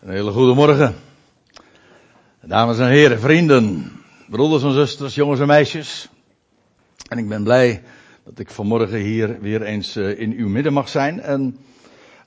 [0.00, 0.96] Een hele goede morgen.
[2.40, 3.92] Dames en heren, vrienden,
[4.28, 6.08] broeders en zusters, jongens en meisjes.
[7.08, 7.82] En ik ben blij
[8.24, 11.20] dat ik vanmorgen hier weer eens eh, in uw midden mag zijn.
[11.20, 11.58] En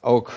[0.02, 0.34] ook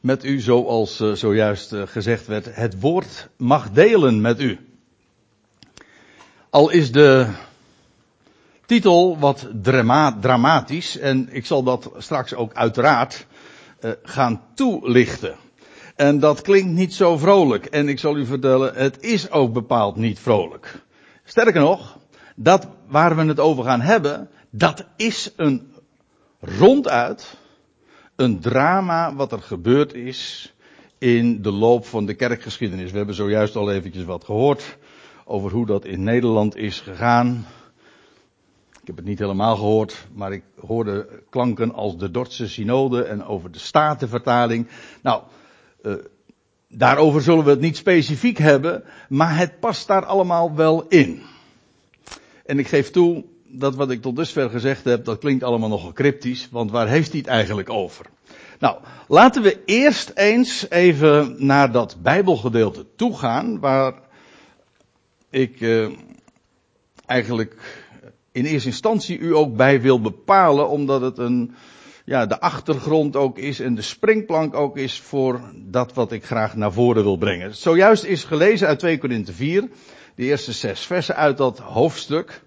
[0.00, 4.58] met u, zoals eh, zojuist eh, gezegd werd, het woord mag delen met u.
[6.50, 7.26] Al is de
[8.66, 13.26] titel wat drama dramatisch en ik zal dat straks ook uiteraard
[14.02, 15.36] gaan toelichten.
[16.02, 17.66] En dat klinkt niet zo vrolijk.
[17.66, 20.82] En ik zal u vertellen, het is ook bepaald niet vrolijk.
[21.24, 21.98] Sterker nog,
[22.36, 25.72] dat waar we het over gaan hebben, dat is een
[26.40, 27.36] ronduit
[28.16, 30.54] een drama wat er gebeurd is
[30.98, 32.90] in de loop van de kerkgeschiedenis.
[32.90, 34.78] We hebben zojuist al eventjes wat gehoord
[35.24, 37.46] over hoe dat in Nederland is gegaan.
[38.80, 43.24] Ik heb het niet helemaal gehoord, maar ik hoorde klanken als de Dordtse synode en
[43.24, 44.68] over de statenvertaling.
[45.02, 45.22] Nou,
[45.82, 45.94] uh,
[46.68, 51.22] daarover zullen we het niet specifiek hebben, maar het past daar allemaal wel in.
[52.46, 55.92] En ik geef toe dat wat ik tot dusver gezegd heb, dat klinkt allemaal nogal
[55.92, 58.06] cryptisch, want waar heeft hij het eigenlijk over?
[58.58, 58.76] Nou,
[59.08, 63.94] laten we eerst eens even naar dat Bijbelgedeelte toe gaan, waar
[65.30, 65.88] ik uh,
[67.06, 67.56] eigenlijk
[68.32, 71.54] in eerste instantie u ook bij wil bepalen, omdat het een
[72.04, 76.56] ja, de achtergrond ook is en de springplank ook is voor dat wat ik graag
[76.56, 77.54] naar voren wil brengen.
[77.54, 79.68] Zojuist is gelezen uit 2 Korinthe 4,
[80.14, 82.42] de eerste zes versen uit dat hoofdstuk.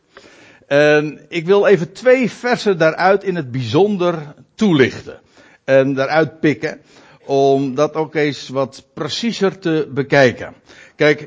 [0.67, 5.19] En ik wil even twee versen daaruit in het bijzonder toelichten.
[5.63, 6.81] En daaruit pikken,
[7.25, 10.53] om dat ook eens wat preciezer te bekijken.
[10.95, 11.21] Kijk,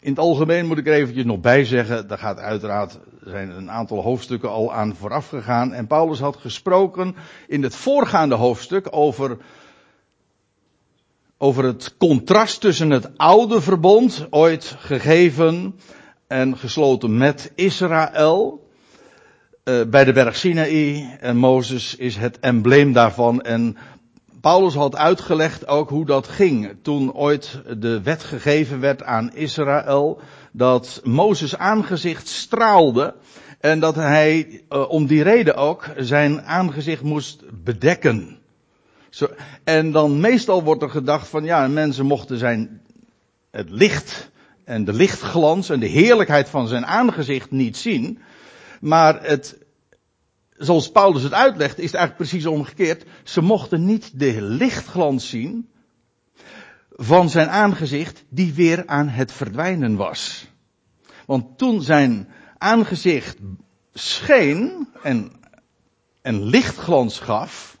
[0.00, 3.50] in het algemeen moet ik er eventjes nog bij zeggen, daar gaat uiteraard, er zijn
[3.50, 5.72] een aantal hoofdstukken al aan vooraf gegaan.
[5.72, 7.16] En Paulus had gesproken
[7.48, 9.36] in het voorgaande hoofdstuk over,
[11.38, 15.78] over het contrast tussen het oude verbond, ooit gegeven
[16.26, 18.68] en gesloten met Israël,
[19.64, 21.16] uh, bij de berg Sinaï.
[21.20, 23.40] En Mozes is het embleem daarvan.
[23.40, 23.76] En
[24.40, 30.20] Paulus had uitgelegd ook hoe dat ging toen ooit de wet gegeven werd aan Israël,
[30.56, 33.14] dat Mozes aangezicht straalde
[33.60, 38.38] en dat hij uh, om die reden ook zijn aangezicht moest bedekken.
[39.10, 39.28] Zo,
[39.64, 42.80] en dan meestal wordt er gedacht van ja, mensen mochten zijn
[43.50, 44.30] het licht
[44.64, 48.18] en de lichtglans en de heerlijkheid van zijn aangezicht niet zien,
[48.80, 49.58] maar het
[50.56, 53.04] zoals Paulus het uitlegt, is het eigenlijk precies omgekeerd.
[53.22, 55.68] Ze mochten niet de lichtglans zien
[56.96, 60.46] van zijn aangezicht die weer aan het verdwijnen was.
[61.26, 62.28] Want toen zijn
[62.58, 63.36] aangezicht
[63.92, 65.32] scheen en,
[66.22, 67.78] en lichtglans gaf,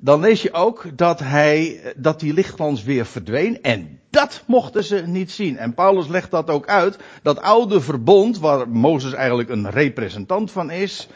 [0.00, 5.02] dan lees je ook dat hij, dat die lichtglans weer verdween en dat mochten ze
[5.06, 5.56] niet zien.
[5.56, 10.70] En Paulus legt dat ook uit, dat oude verbond, waar Mozes eigenlijk een representant van
[10.70, 11.08] is,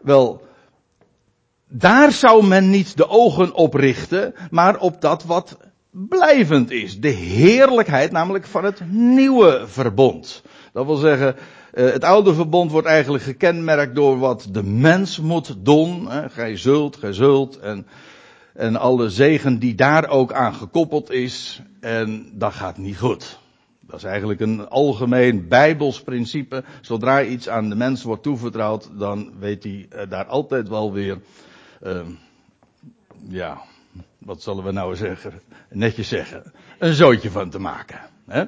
[0.00, 0.46] wel,
[1.68, 5.56] daar zou men niet de ogen op richten, maar op dat wat
[5.90, 7.00] blijvend is.
[7.00, 10.42] De heerlijkheid namelijk van het nieuwe verbond.
[10.72, 11.36] Dat wil zeggen,
[11.72, 16.08] eh, het oude verbond wordt eigenlijk gekenmerkt door wat de mens moet doen.
[16.30, 17.86] Gij zult, gij zult en,
[18.54, 21.62] en alle zegen die daar ook aan gekoppeld is.
[21.80, 23.38] En dat gaat niet goed.
[23.88, 26.64] Dat is eigenlijk een algemeen bijbels principe.
[26.80, 31.18] Zodra iets aan de mens wordt toevertrouwd, dan weet hij eh, daar altijd wel weer,
[31.82, 32.00] uh,
[33.28, 33.62] ja,
[34.18, 38.00] wat zullen we nou zeggen, netjes zeggen, een zootje van te maken.
[38.26, 38.44] Hè?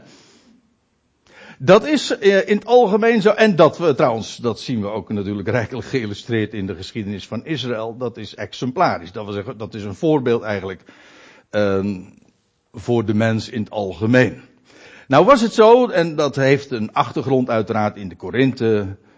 [1.58, 5.12] Dat is uh, in het algemeen zo, en dat we trouwens, dat zien we ook
[5.12, 9.12] natuurlijk rijkelijk geïllustreerd in de geschiedenis van Israël, dat is exemplarisch.
[9.12, 10.82] Dat dat is een voorbeeld eigenlijk
[11.50, 11.96] uh,
[12.72, 14.40] voor de mens in het algemeen.
[15.08, 18.16] Nou was het zo, en dat heeft een achtergrond uiteraard in de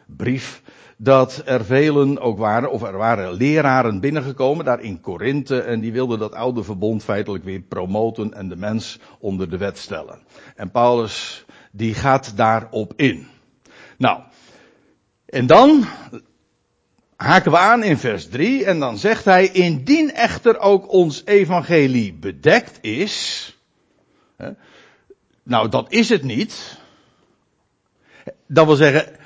[0.07, 0.63] Korinthe-brief,
[0.97, 5.93] dat er velen ook waren, of er waren leraren binnengekomen daar in Korinthe, en die
[5.93, 10.19] wilden dat oude verbond feitelijk weer promoten en de mens onder de wet stellen.
[10.57, 13.27] En Paulus, die gaat daarop in.
[13.99, 14.21] Nou,
[15.27, 15.85] en dan
[17.17, 22.15] haken we aan in vers 3, en dan zegt hij, indien echter ook ons evangelie
[22.15, 23.47] bedekt is,
[25.43, 26.81] nou, dat is het niet.
[28.47, 29.17] Dat wil zeggen,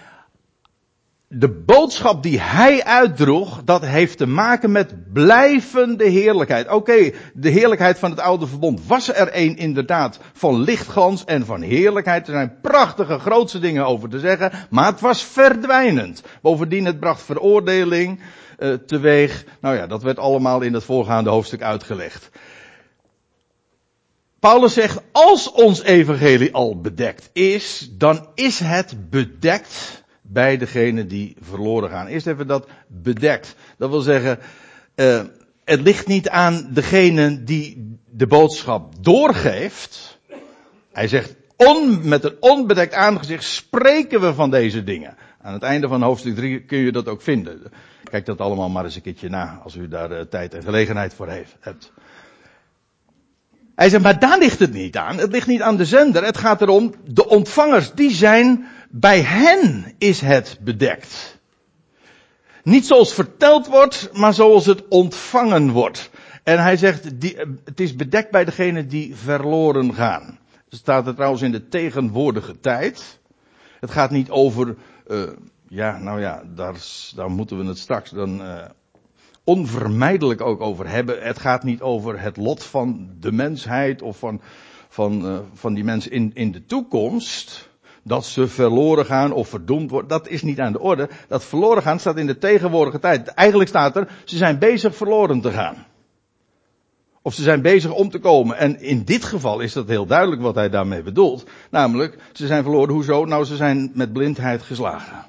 [1.29, 6.69] de boodschap die hij uitdroeg, dat heeft te maken met blijvende heerlijkheid.
[6.69, 11.63] Oké, de heerlijkheid van het oude verbond was er een inderdaad van lichtglans en van
[11.63, 12.27] heerlijkheid.
[12.27, 16.23] Er zijn prachtige, grootste dingen over te zeggen, maar het was verdwijnend.
[16.43, 18.21] Bovendien, het bracht veroordeling
[18.59, 19.45] uh, teweeg.
[19.61, 22.31] Nou ja, dat werd allemaal in het voorgaande hoofdstuk uitgelegd.
[24.41, 31.37] Paulus zegt, als ons evangelie al bedekt is, dan is het bedekt bij degenen die
[31.41, 32.07] verloren gaan.
[32.07, 33.55] Eerst even dat bedekt.
[33.79, 34.39] Dat wil zeggen,
[34.97, 35.21] uh,
[35.65, 40.19] het ligt niet aan degene die de boodschap doorgeeft.
[40.93, 45.17] Hij zegt, on, met een onbedekt aangezicht spreken we van deze dingen.
[45.43, 47.63] Aan het einde van hoofdstuk 3 kun je dat ook vinden.
[48.03, 51.15] Kijk dat allemaal maar eens een keertje na, als u daar uh, tijd en gelegenheid
[51.15, 51.57] voor heeft.
[53.75, 55.19] Hij zegt, maar daar ligt het niet aan.
[55.19, 56.25] Het ligt niet aan de zender.
[56.25, 61.39] Het gaat erom, de ontvangers, die zijn, bij hen is het bedekt.
[62.63, 66.11] Niet zoals verteld wordt, maar zoals het ontvangen wordt.
[66.43, 70.39] En hij zegt, die, het is bedekt bij degenen die verloren gaan.
[70.69, 73.21] Dat staat er trouwens in de tegenwoordige tijd.
[73.81, 75.23] Het gaat niet over, uh,
[75.69, 76.75] ja, nou ja, daar,
[77.15, 78.65] daar moeten we het straks dan uh,
[79.45, 81.23] onvermijdelijk ook over hebben.
[81.23, 84.41] Het gaat niet over het lot van de mensheid of van,
[84.89, 87.69] van, van die mensen in, in de toekomst.
[88.07, 91.09] Dat ze verloren gaan of verdoemd worden, dat is niet aan de orde.
[91.29, 93.29] Dat verloren gaan staat in de tegenwoordige tijd.
[93.29, 95.87] Eigenlijk staat er, ze zijn bezig verloren te gaan.
[97.23, 98.57] Of ze zijn bezig om te komen.
[98.57, 101.45] En in dit geval is dat heel duidelijk wat hij daarmee bedoelt.
[101.71, 102.95] Namelijk, ze zijn verloren.
[102.95, 103.25] Hoezo?
[103.25, 105.25] Nou, ze zijn met blindheid geslagen.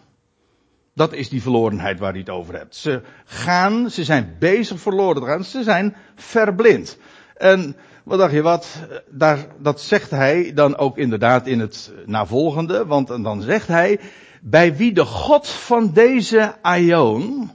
[0.93, 2.75] Dat is die verlorenheid waar hij het over hebt.
[2.75, 5.43] Ze gaan, ze zijn bezig verloren te gaan.
[5.43, 6.97] Ze zijn verblind.
[7.35, 7.75] En
[8.07, 8.87] wat dacht je wat?
[9.09, 12.85] Daar, dat zegt hij dan ook inderdaad in het navolgende.
[12.85, 13.99] Want dan zegt hij,
[14.41, 17.51] bij wie de God van deze Aion.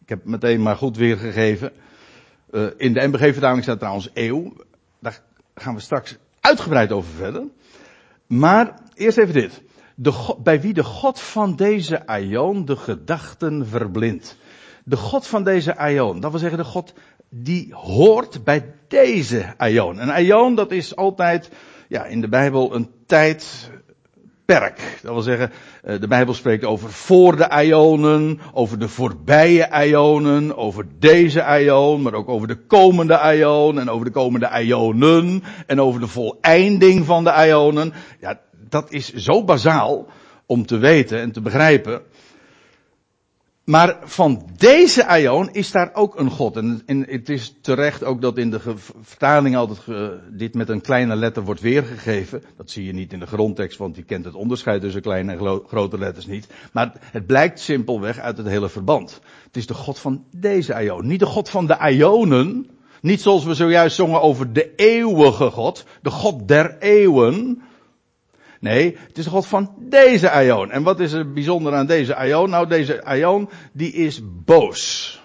[0.00, 1.72] Ik heb het meteen maar goed weergegeven.
[2.50, 4.52] Uh, in de MBG-vertaling staat trouwens eeuw.
[5.00, 5.20] Daar
[5.54, 7.42] gaan we straks uitgebreid over verder.
[8.26, 9.62] Maar eerst even dit.
[9.94, 14.36] De bij wie de God van deze Aion de gedachten verblindt.
[14.84, 16.94] De God van deze Aion, dat wil zeggen de God
[17.30, 19.98] die hoort bij deze Aion.
[19.98, 21.50] Een Aion dat is altijd
[21.88, 23.70] ja, in de Bijbel een tijd
[24.44, 24.98] perk.
[25.02, 25.50] Dat wil zeggen,
[25.82, 32.02] eh, de Bijbel spreekt over voor de Ionen, over de voorbije Ionen, over deze Ion,
[32.02, 37.04] maar ook over de komende Ion en over de komende Ionen en over de voleinding
[37.04, 37.92] van de Ionen.
[38.20, 40.06] Ja, dat is zo bazaal
[40.46, 42.02] om te weten en te begrijpen.
[43.68, 46.56] Maar van deze Aion is daar ook een God.
[46.56, 48.60] En, en, het is terecht ook dat in de
[49.02, 49.80] vertaling altijd
[50.30, 52.42] dit met een kleine letter wordt weergegeven.
[52.56, 55.62] Dat zie je niet in de grondtekst, want die kent het onderscheid tussen kleine en
[55.66, 56.46] grote letters niet.
[56.72, 59.20] Maar het blijkt simpelweg uit het hele verband.
[59.44, 61.06] Het is de God van deze Aion.
[61.06, 62.70] Niet de God van de Aionen.
[63.00, 65.84] Niet zoals we zojuist zongen over de eeuwige God.
[66.02, 67.62] De God der eeuwen.
[68.60, 70.70] Nee, het is de God van deze Aion.
[70.70, 72.50] En wat is er bijzonder aan deze Aion?
[72.50, 75.22] Nou, deze Aion, die is boos.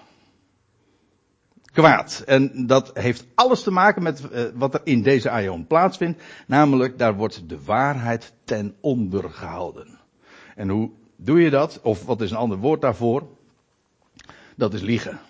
[1.72, 2.22] Kwaad.
[2.26, 6.22] En dat heeft alles te maken met uh, wat er in deze Aion plaatsvindt.
[6.46, 9.98] Namelijk, daar wordt de waarheid ten onder gehouden.
[10.54, 11.80] En hoe doe je dat?
[11.82, 13.28] Of wat is een ander woord daarvoor?
[14.56, 15.20] Dat is liegen.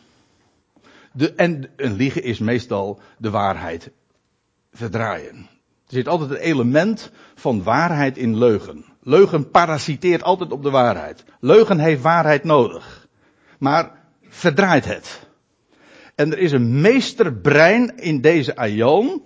[1.12, 3.91] De, en een liegen is meestal de waarheid
[4.73, 5.49] verdraaien.
[5.94, 8.85] Er zit altijd een element van waarheid in leugen.
[9.02, 11.25] Leugen parasiteert altijd op de waarheid.
[11.41, 13.08] Leugen heeft waarheid nodig.
[13.58, 13.91] Maar
[14.29, 15.26] verdraait het.
[16.14, 19.23] En er is een meesterbrein in deze aion.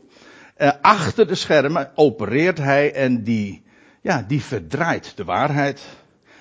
[0.55, 3.63] Eh, achter de schermen opereert hij en die,
[4.01, 5.83] ja, die verdraait de waarheid.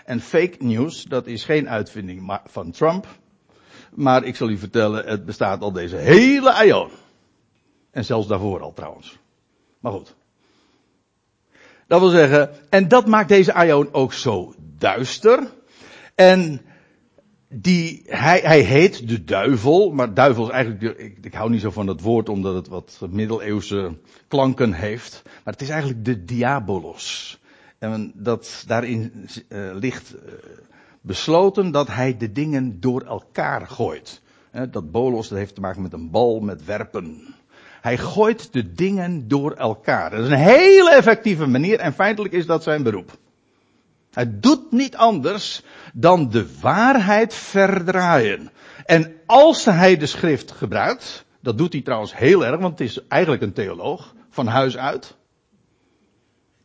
[0.05, 3.07] En fake news, dat is geen uitvinding van Trump.
[3.93, 6.89] Maar ik zal u vertellen, het bestaat al deze hele aion.
[7.91, 9.17] En zelfs daarvoor al trouwens.
[9.87, 10.15] Maar goed.
[11.87, 15.51] Dat wil zeggen, en dat maakt deze Aion ook zo duister.
[16.15, 16.61] En
[17.49, 21.71] die, hij, hij heet de duivel, maar duivel is eigenlijk, ik, ik hou niet zo
[21.71, 25.21] van dat woord omdat het wat middeleeuwse klanken heeft.
[25.23, 27.39] Maar het is eigenlijk de diabolos.
[27.79, 30.31] En dat daarin uh, ligt uh,
[31.01, 34.21] besloten dat hij de dingen door elkaar gooit.
[34.71, 37.35] dat bolos, dat heeft te maken met een bal, met werpen.
[37.87, 40.09] Hij gooit de dingen door elkaar.
[40.09, 43.17] Dat is een hele effectieve manier en feitelijk is dat zijn beroep.
[44.11, 45.63] Hij doet niet anders
[45.93, 48.51] dan de waarheid verdraaien.
[48.85, 53.07] En als hij de schrift gebruikt, dat doet hij trouwens heel erg, want het is
[53.07, 55.15] eigenlijk een theoloog, van huis uit.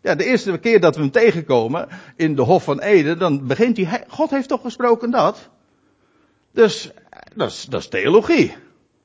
[0.01, 3.77] Ja, de eerste keer dat we hem tegenkomen in de Hof van Eden, dan begint
[3.77, 5.49] hij, God heeft toch gesproken dat?
[6.53, 6.91] Dus,
[7.35, 8.55] dat is, dat is theologie.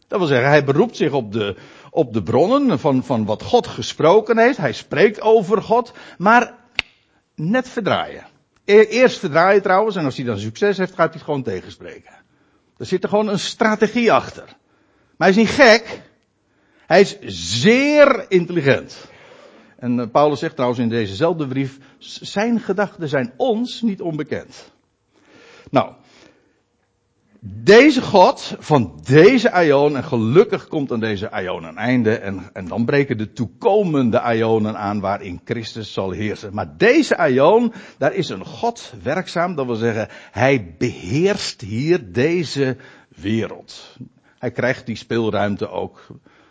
[0.08, 1.56] Dat wil zeggen, hij beroept zich op de,
[1.90, 4.58] op de bronnen van, van wat God gesproken heeft.
[4.58, 6.56] Hij spreekt over God, maar
[7.36, 8.26] net verdraaien.
[8.66, 12.14] E-, eerst verdraaien trouwens, en als hij dan succes heeft, gaat hij het gewoon tegenspreken.
[12.78, 14.46] Er zit er gewoon een strategie achter.
[15.18, 16.02] Maar hij is niet gek.
[16.86, 17.18] Hij is
[17.62, 19.08] zeer intelligent.
[19.78, 24.72] En eh, Paulus zegt trouwens in dezezelfde brief, zijn gedachten zijn ons niet onbekend.
[25.72, 25.94] Nou,
[27.40, 32.68] deze God van deze Aion, en gelukkig komt aan deze Aion een einde, en, en
[32.68, 36.54] dan breken de toekomende Aionen aan waarin Christus zal heersen.
[36.54, 42.78] Maar deze Aion, daar is een God werkzaam, dat wil zeggen, hij beheerst hier deze
[43.08, 43.98] wereld.
[44.40, 46.08] Hij krijgt die speelruimte ook.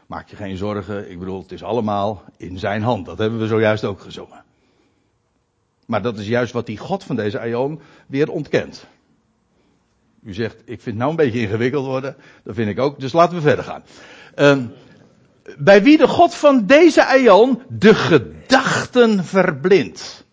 [0.07, 3.07] Maak je geen zorgen, ik bedoel, het is allemaal in zijn hand.
[3.07, 4.45] Dat hebben we zojuist ook gezongen.
[5.87, 8.87] Maar dat is juist wat die God van deze Aion weer ontkent.
[10.27, 12.17] U zegt, ik vind het nou een beetje ingewikkeld worden.
[12.45, 13.01] Dat vind ik ook.
[13.01, 13.83] Dus laten we verder gaan.
[14.37, 14.65] Uh,
[15.59, 20.25] bij wie de God van deze Aion de gedachten verblindt.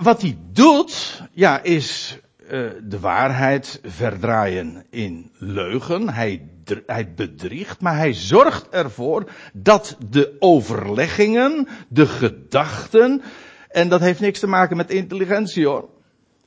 [0.00, 2.18] Wat hij doet, ja, is
[2.50, 6.08] uh, de waarheid verdraaien in leugen.
[6.08, 6.48] Hij,
[6.86, 13.22] hij bedriegt, maar hij zorgt ervoor dat de overleggingen, de gedachten,
[13.68, 15.88] en dat heeft niks te maken met intelligentie hoor.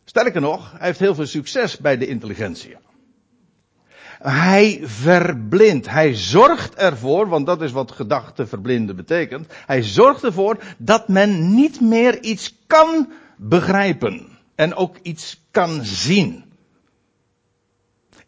[0.06, 2.78] Sterker nog, hij heeft heel veel succes bij de intelligentie.
[4.20, 5.90] Hij verblindt.
[5.90, 9.54] Hij zorgt ervoor, want dat is wat gedachten verblinden betekent.
[9.66, 14.38] Hij zorgt ervoor dat men niet meer iets kan begrijpen.
[14.56, 16.44] En ook iets kan zien.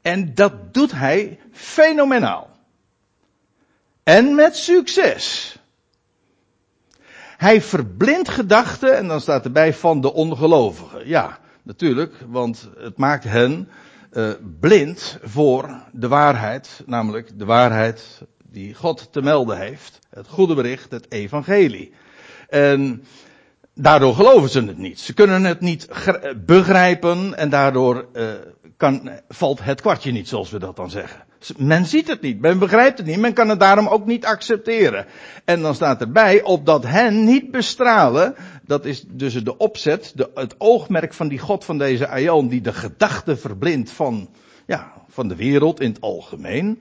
[0.02, 2.50] En dat doet hij fenomenaal.
[4.04, 5.56] En met succes.
[7.38, 11.08] Hij verblindt gedachten, en dan staat erbij van de ongelovigen.
[11.08, 13.70] Ja, Natuurlijk, want het maakt hen
[14.12, 18.22] uh, blind voor de waarheid, namelijk de waarheid
[18.52, 20.00] die God te melden heeft.
[20.10, 21.94] Het goede bericht, het evangelie.
[22.50, 23.04] En
[23.74, 25.00] daardoor geloven ze het niet.
[25.00, 25.88] Ze kunnen het niet
[26.46, 28.32] begrijpen en daardoor uh,
[28.78, 31.24] kan, valt het kwartje niet, zoals we dat dan zeggen.
[31.58, 35.06] Men ziet het niet, men begrijpt het niet, men kan het daarom ook niet accepteren.
[35.46, 38.36] En dan staat erbij, opdat hen niet bestralen,
[38.68, 42.62] dat is dus de opzet, de, het oogmerk van die God van deze Aion, die
[42.62, 44.30] de gedachten verblindt van,
[44.66, 46.80] ja, van de wereld in het algemeen,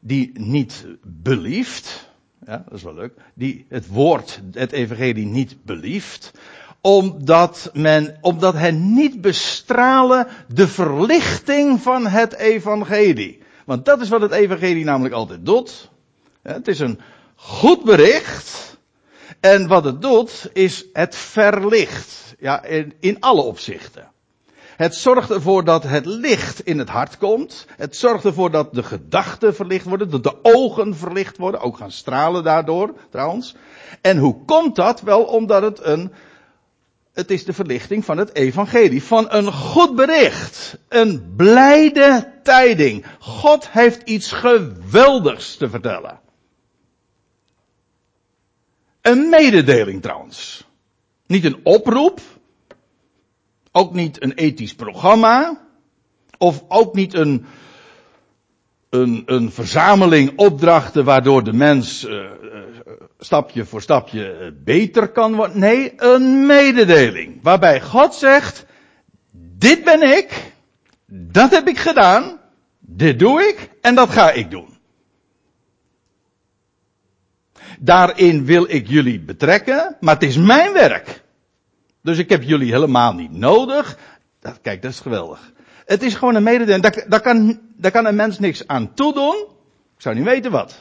[0.00, 2.10] die niet belieft,
[2.46, 6.32] ja, dat is wel leuk, die het woord, het evangelie niet belieft,
[6.80, 13.38] omdat men, omdat hen niet bestralen de verlichting van het evangelie.
[13.64, 15.90] Want dat is wat het evangelie namelijk altijd doet.
[16.42, 17.00] Het is een
[17.34, 18.77] goed bericht.
[19.40, 22.34] En wat het doet, is het verlicht.
[22.38, 24.10] Ja, in, in alle opzichten.
[24.76, 27.66] Het zorgt ervoor dat het licht in het hart komt.
[27.76, 31.90] Het zorgt ervoor dat de gedachten verlicht worden, dat de ogen verlicht worden, ook gaan
[31.90, 33.54] stralen daardoor, trouwens.
[34.00, 35.00] En hoe komt dat?
[35.00, 36.12] Wel omdat het een
[37.18, 39.02] het is de verlichting van het evangelie.
[39.02, 40.78] Van een goed bericht.
[40.88, 43.06] Een blijde tijding.
[43.18, 46.20] God heeft iets geweldigs te vertellen.
[49.08, 50.64] Een mededeling trouwens.
[51.26, 52.20] Niet een oproep.
[53.72, 55.60] Ook niet een ethisch programma.
[56.38, 57.46] Of ook niet een,
[58.90, 62.30] een, een verzameling opdrachten waardoor de mens uh,
[63.18, 65.58] stapje voor stapje eh, beter kan worden.
[65.58, 67.38] Nee, een mededeling.
[67.42, 68.66] Waarbij God zegt,
[69.58, 70.52] dit ben ik,
[71.06, 72.40] dat heb ik gedaan,
[72.78, 74.77] dit doe ik en dat ga ik doen.
[77.78, 81.22] Daarin wil ik jullie betrekken, maar het is mijn werk.
[82.02, 83.98] Dus ik heb jullie helemaal niet nodig.
[84.62, 85.52] Kijk, dat is geweldig.
[85.86, 86.82] Het is gewoon een mededeling.
[86.82, 89.46] Daar, daar, kan, daar kan een mens niks aan toedoen.
[89.96, 90.78] Ik zou niet weten wat.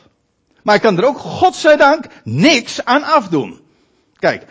[0.64, 3.60] Maar ik kan er ook, godzijdank, niks aan afdoen.
[4.20, 4.46] Kijk,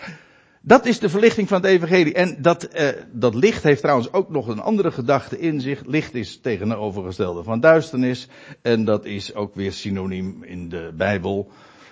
[0.60, 2.14] dat is de verlichting van het evangelie.
[2.14, 5.82] En dat, eh, dat licht heeft trouwens ook nog een andere gedachte in zich.
[5.84, 8.28] Licht is tegenovergestelde van duisternis.
[8.62, 11.50] En dat is ook weer synoniem in de Bijbel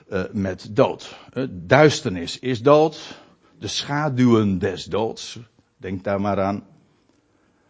[0.09, 1.17] eh, met dood.
[1.35, 3.19] Uh, duisternis is dood.
[3.59, 5.39] De schaduwen des doods.
[5.77, 6.65] Denk daar maar aan.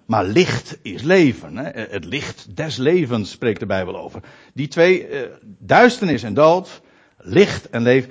[0.06, 1.56] Maar licht is leven.
[1.56, 1.70] Hè?
[1.80, 4.22] Het licht des levens spreekt de Bijbel over.
[4.54, 6.80] Die twee, eh, duisternis en dood,
[7.18, 8.10] licht en leven,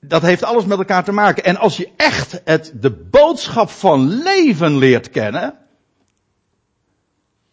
[0.00, 1.44] dat heeft alles met elkaar te maken.
[1.44, 5.58] En als je echt het, de boodschap van leven leert kennen.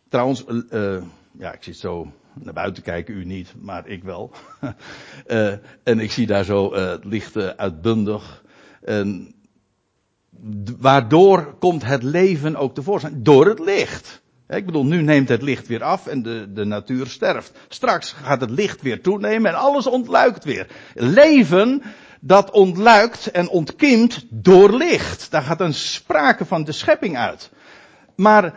[0.09, 0.43] Trouwens,
[1.37, 4.31] ja, ik zit zo naar buiten kijken, u niet, maar ik wel.
[5.27, 8.43] uh, en ik zie daar zo het licht uitbundig.
[8.81, 9.35] En
[10.79, 13.23] waardoor komt het leven ook tevoorschijn?
[13.23, 14.23] Door het licht.
[14.47, 17.57] Ik bedoel, nu neemt het licht weer af en de, de natuur sterft.
[17.67, 20.67] Straks gaat het licht weer toenemen en alles ontluikt weer.
[20.93, 21.81] Leven,
[22.21, 25.31] dat ontluikt en ontkiemt door licht.
[25.31, 27.51] Daar gaat een sprake van de schepping uit.
[28.15, 28.53] Maar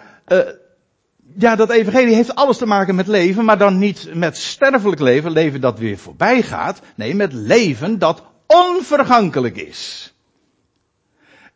[1.36, 5.30] ja, dat evangelie heeft alles te maken met leven, maar dan niet met sterfelijk leven,
[5.30, 6.80] leven dat weer voorbij gaat.
[6.94, 10.12] Nee, met leven dat onvergankelijk is.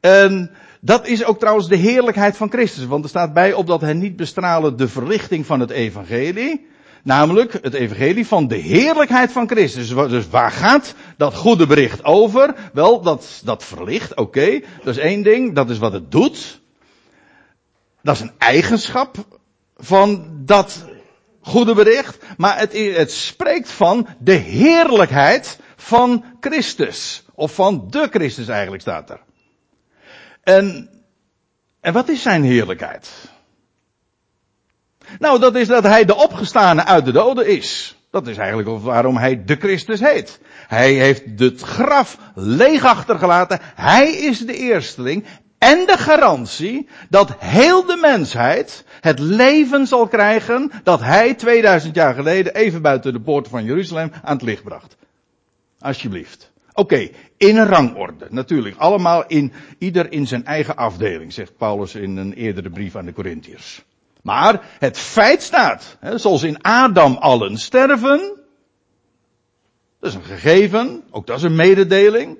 [0.00, 0.50] En
[0.80, 3.92] dat is ook trouwens de heerlijkheid van Christus, want er staat bij op dat hij
[3.92, 6.66] niet bestralen de verlichting van het evangelie,
[7.02, 9.88] namelijk het evangelie van de heerlijkheid van Christus.
[9.88, 12.54] Dus waar gaat dat goede bericht over?
[12.72, 16.60] Wel, dat, dat verlicht, oké, dat is één ding, dat is wat het doet.
[18.02, 19.40] Dat is een eigenschap
[19.82, 20.84] van dat
[21.40, 27.24] goede bericht, maar het, het spreekt van de heerlijkheid van Christus.
[27.34, 29.20] Of van de Christus eigenlijk staat er.
[30.42, 30.90] En,
[31.80, 33.10] en wat is zijn heerlijkheid?
[35.18, 37.96] Nou, dat is dat hij de opgestane uit de doden is.
[38.10, 40.40] Dat is eigenlijk waarom hij de Christus heet.
[40.68, 43.58] Hij heeft het graf leeg achtergelaten.
[43.74, 45.24] Hij is de eersteling
[45.58, 52.14] en de garantie dat heel de mensheid het leven zal krijgen dat hij 2000 jaar
[52.14, 54.96] geleden even buiten de poorten van Jeruzalem aan het licht bracht.
[55.78, 56.52] Alsjeblieft.
[56.72, 58.76] Oké, in een rangorde, natuurlijk.
[58.76, 63.12] Allemaal in, ieder in zijn eigen afdeling, zegt Paulus in een eerdere brief aan de
[63.12, 63.84] Corinthiërs.
[64.22, 68.38] Maar het feit staat, hè, zoals in Adam allen sterven,
[70.00, 72.38] dat is een gegeven, ook dat is een mededeling.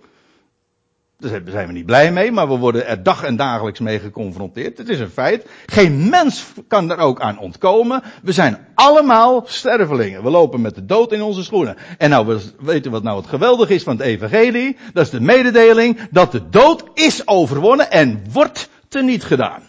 [1.23, 4.79] Daar zijn we niet blij mee, maar we worden er dag en dagelijks mee geconfronteerd.
[4.79, 5.47] Het is een feit.
[5.67, 8.03] Geen mens kan er ook aan ontkomen.
[8.23, 10.23] We zijn allemaal stervelingen.
[10.23, 11.77] We lopen met de dood in onze schoenen.
[11.99, 14.77] En nou, we weten wat nou het geweldig is van het evangelie.
[14.93, 19.63] Dat is de mededeling dat de dood is overwonnen en wordt teniet gedaan.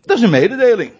[0.00, 0.92] Dat is een mededeling.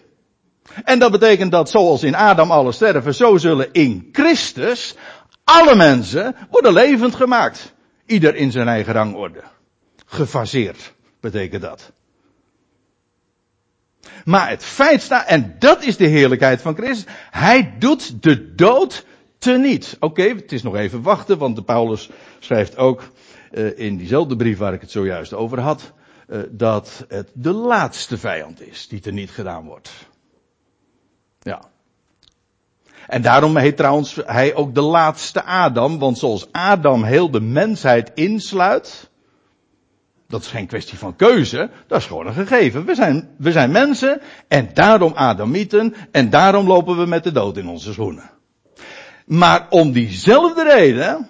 [0.83, 4.95] En dat betekent dat zoals in Adam alle sterven, zo zullen in Christus
[5.43, 7.73] alle mensen worden levend gemaakt.
[8.11, 9.43] Ieder in zijn eigen rangorde.
[10.05, 11.91] Gefaseerd betekent dat.
[14.25, 19.05] Maar het feit staat, en dat is de heerlijkheid van Christus, hij doet de dood
[19.37, 19.97] teniet.
[19.99, 23.11] Oké, het is nog even wachten, want de Paulus schrijft ook
[23.51, 25.91] uh, in diezelfde brief waar ik het zojuist over had,
[26.27, 29.91] uh, dat het de laatste vijand is die teniet gedaan wordt.
[31.39, 31.70] Ja.
[33.07, 38.11] En daarom heet trouwens hij ook de laatste Adam, want zoals Adam heel de mensheid
[38.13, 39.09] insluit,
[40.27, 42.85] dat is geen kwestie van keuze, dat is gewoon een gegeven.
[42.85, 47.57] We zijn, we zijn mensen en daarom Adamieten en daarom lopen we met de dood
[47.57, 48.31] in onze schoenen.
[49.25, 51.27] Maar om diezelfde reden,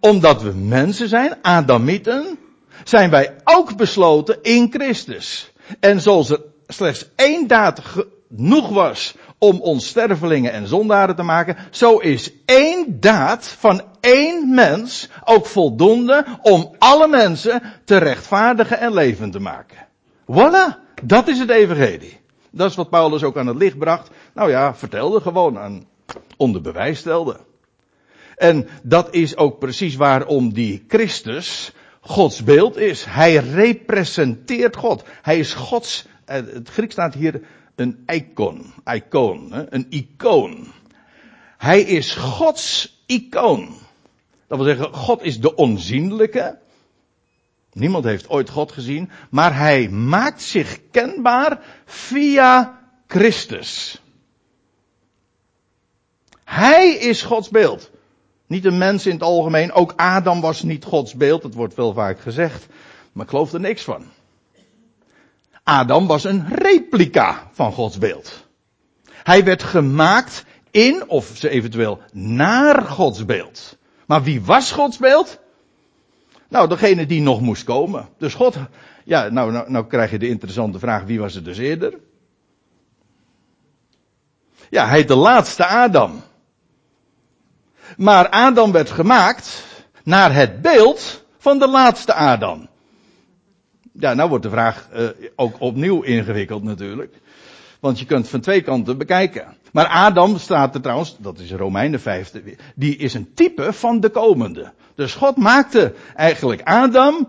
[0.00, 2.38] omdat we mensen zijn, Adamieten,
[2.84, 5.52] zijn wij ook besloten in Christus.
[5.80, 11.56] En zoals er slechts één daad genoeg was om ons stervelingen en zondaren te maken,
[11.70, 18.94] zo is één daad van één mens ook voldoende om alle mensen te rechtvaardigen en
[18.94, 19.76] levend te maken.
[20.32, 22.20] Voilà, dat is het evangelie.
[22.50, 24.10] Dat is wat Paulus ook aan het licht bracht.
[24.34, 25.86] Nou ja, vertelde gewoon aan,
[26.36, 27.36] onder bewijs stelde.
[28.36, 33.04] En dat is ook precies waarom die Christus Gods beeld is.
[33.04, 35.04] Hij representeert God.
[35.22, 37.42] Hij is Gods, eh, het Griek staat hier
[37.74, 40.66] een icon, icoon, een icoon.
[41.58, 43.68] Hij is Gods icoon.
[44.46, 46.58] Dat wil zeggen, God is de onzienlijke.
[47.72, 54.02] Niemand heeft ooit God gezien, maar hij maakt zich kenbaar via Christus.
[56.44, 57.90] Hij is Gods beeld.
[58.46, 61.92] Niet een mens in het algemeen, ook Adam was niet Gods beeld, dat wordt wel
[61.92, 62.66] vaak gezegd,
[63.12, 64.04] maar ik geloof er niks van.
[65.62, 68.46] Adam was een replica van Gods beeld.
[69.22, 73.78] Hij werd gemaakt in, of ze eventueel naar Gods beeld.
[74.06, 75.38] Maar wie was Gods beeld?
[76.48, 78.08] Nou, degene die nog moest komen.
[78.18, 78.56] Dus God,
[79.04, 81.98] ja, nou, nou, nou krijg je de interessante vraag, wie was het dus eerder?
[84.70, 86.22] Ja, hij de laatste Adam.
[87.96, 89.64] Maar Adam werd gemaakt
[90.04, 92.68] naar het beeld van de laatste Adam.
[93.92, 97.14] Ja, nou wordt de vraag uh, ook opnieuw ingewikkeld natuurlijk.
[97.80, 99.56] Want je kunt van twee kanten bekijken.
[99.72, 102.32] Maar Adam staat er trouwens, dat is Romeinen 5,
[102.74, 104.72] die is een type van de komende.
[104.94, 107.28] Dus God maakte eigenlijk Adam,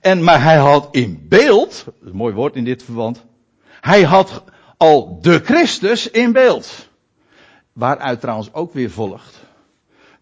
[0.00, 3.24] en, maar hij had in beeld, een mooi woord in dit verband,
[3.80, 4.42] hij had
[4.76, 6.88] al de Christus in beeld.
[7.72, 9.40] Waaruit trouwens ook weer volgt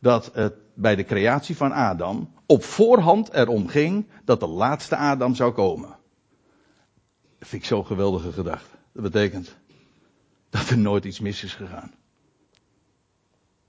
[0.00, 5.34] dat het bij de creatie van Adam op voorhand erom ging dat de laatste Adam
[5.34, 5.96] zou komen.
[7.38, 8.76] Dat vind ik zo'n geweldige gedachte.
[8.92, 9.56] Dat betekent
[10.50, 11.90] dat er nooit iets mis is gegaan.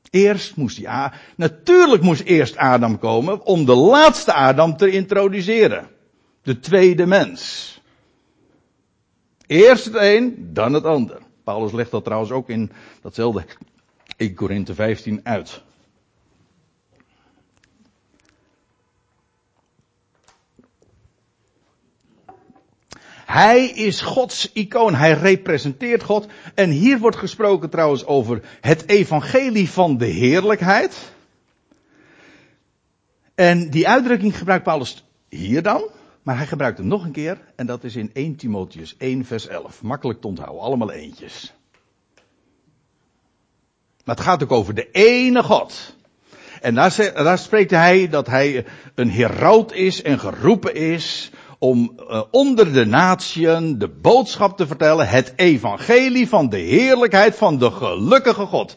[0.09, 5.89] Eerst moest ja, natuurlijk moest eerst Adam komen om de laatste Adam te introduceren.
[6.41, 7.81] De tweede mens.
[9.45, 11.17] Eerst het een, dan het ander.
[11.43, 13.45] Paulus legt dat trouwens ook in datzelfde
[14.17, 15.63] 1 Korinthe 15 uit.
[23.27, 24.95] Hij is Gods icoon.
[24.95, 26.27] Hij representeert God.
[26.55, 31.11] En hier wordt gesproken trouwens over het evangelie van de heerlijkheid.
[33.35, 35.89] En die uitdrukking gebruikt Paulus hier dan.
[36.23, 37.37] Maar hij gebruikt hem nog een keer.
[37.55, 39.81] En dat is in 1 Timotheus 1 vers 11.
[39.81, 40.61] Makkelijk te onthouden.
[40.61, 41.53] Allemaal eentjes.
[44.03, 45.95] Maar het gaat ook over de ene God.
[46.61, 52.73] En daar, spreekt hij dat hij een heraut is en geroepen is om uh, onder
[52.73, 58.75] de natieën de boodschap te vertellen, het evangelie van de heerlijkheid van de gelukkige God.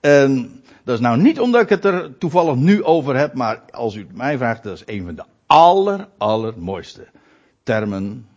[0.00, 3.94] En dat is nou niet omdat ik het er toevallig nu over heb, maar als
[3.94, 7.06] u het mij vraagt, dat is een van de aller, allermooiste
[7.62, 8.28] termen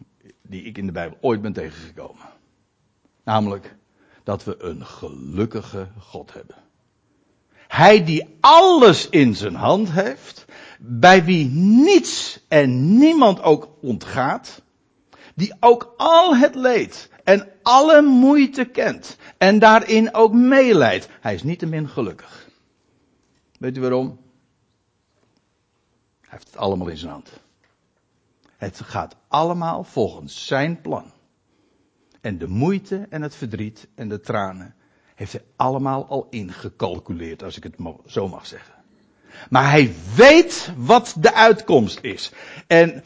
[0.41, 2.25] die ik in de Bijbel ooit ben tegengekomen.
[3.23, 3.75] Namelijk
[4.23, 6.55] dat we een gelukkige God hebben.
[7.67, 10.45] Hij die alles in zijn hand heeft,
[10.79, 14.61] bij wie niets en niemand ook ontgaat,
[15.35, 21.09] die ook al het leed en alle moeite kent en daarin ook meeleidt.
[21.21, 22.49] Hij is niet te min gelukkig.
[23.59, 24.19] Weet u waarom?
[26.21, 27.29] Hij heeft het allemaal in zijn hand.
[28.57, 31.11] Het gaat allemaal volgens zijn plan.
[32.21, 34.75] En de moeite en het verdriet en de tranen
[35.15, 38.74] heeft hij allemaal al ingecalculeerd, als ik het zo mag zeggen.
[39.49, 42.31] Maar hij weet wat de uitkomst is.
[42.67, 43.03] En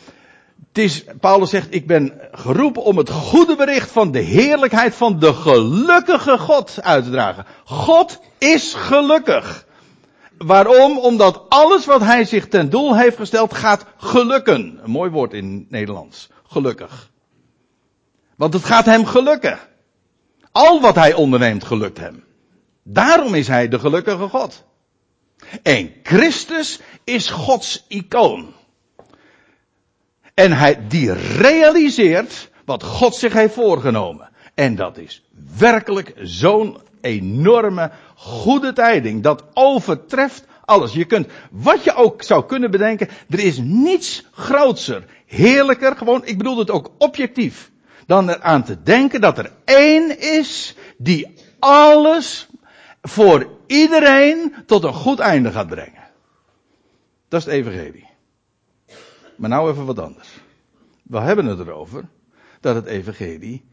[0.68, 5.20] het is, Paulus zegt, ik ben geroepen om het goede bericht van de heerlijkheid van
[5.20, 7.46] de gelukkige God uit te dragen.
[7.66, 9.68] God is gelukkig.
[10.38, 10.98] Waarom?
[10.98, 14.80] Omdat alles wat hij zich ten doel heeft gesteld gaat gelukken.
[14.84, 16.30] Een mooi woord in Nederlands.
[16.48, 17.12] Gelukkig.
[18.36, 19.60] Want het gaat hem gelukken.
[20.52, 22.24] Al wat hij onderneemt gelukt hem.
[22.84, 24.64] Daarom is hij de gelukkige God.
[25.64, 28.54] En Christus is Gods icoon.
[30.34, 34.30] En hij, die realiseert wat God zich heeft voorgenomen.
[34.54, 35.24] En dat is
[35.58, 39.24] werkelijk zo'n enorme goede tijding.
[39.24, 40.94] Dat overtreft alles.
[40.94, 46.38] Je kunt, wat je ook zou kunnen bedenken, er is niets grootser, heerlijker, gewoon, ik
[46.38, 47.72] bedoel het ook objectief,
[48.06, 52.48] dan eraan te denken dat er één is die alles
[53.02, 56.04] voor iedereen tot een goed einde gaat brengen.
[57.28, 58.08] Dat is het evangelie.
[59.38, 60.30] Maar nou even wat anders.
[61.04, 62.10] We hebben het erover
[62.60, 63.66] dat het evangelie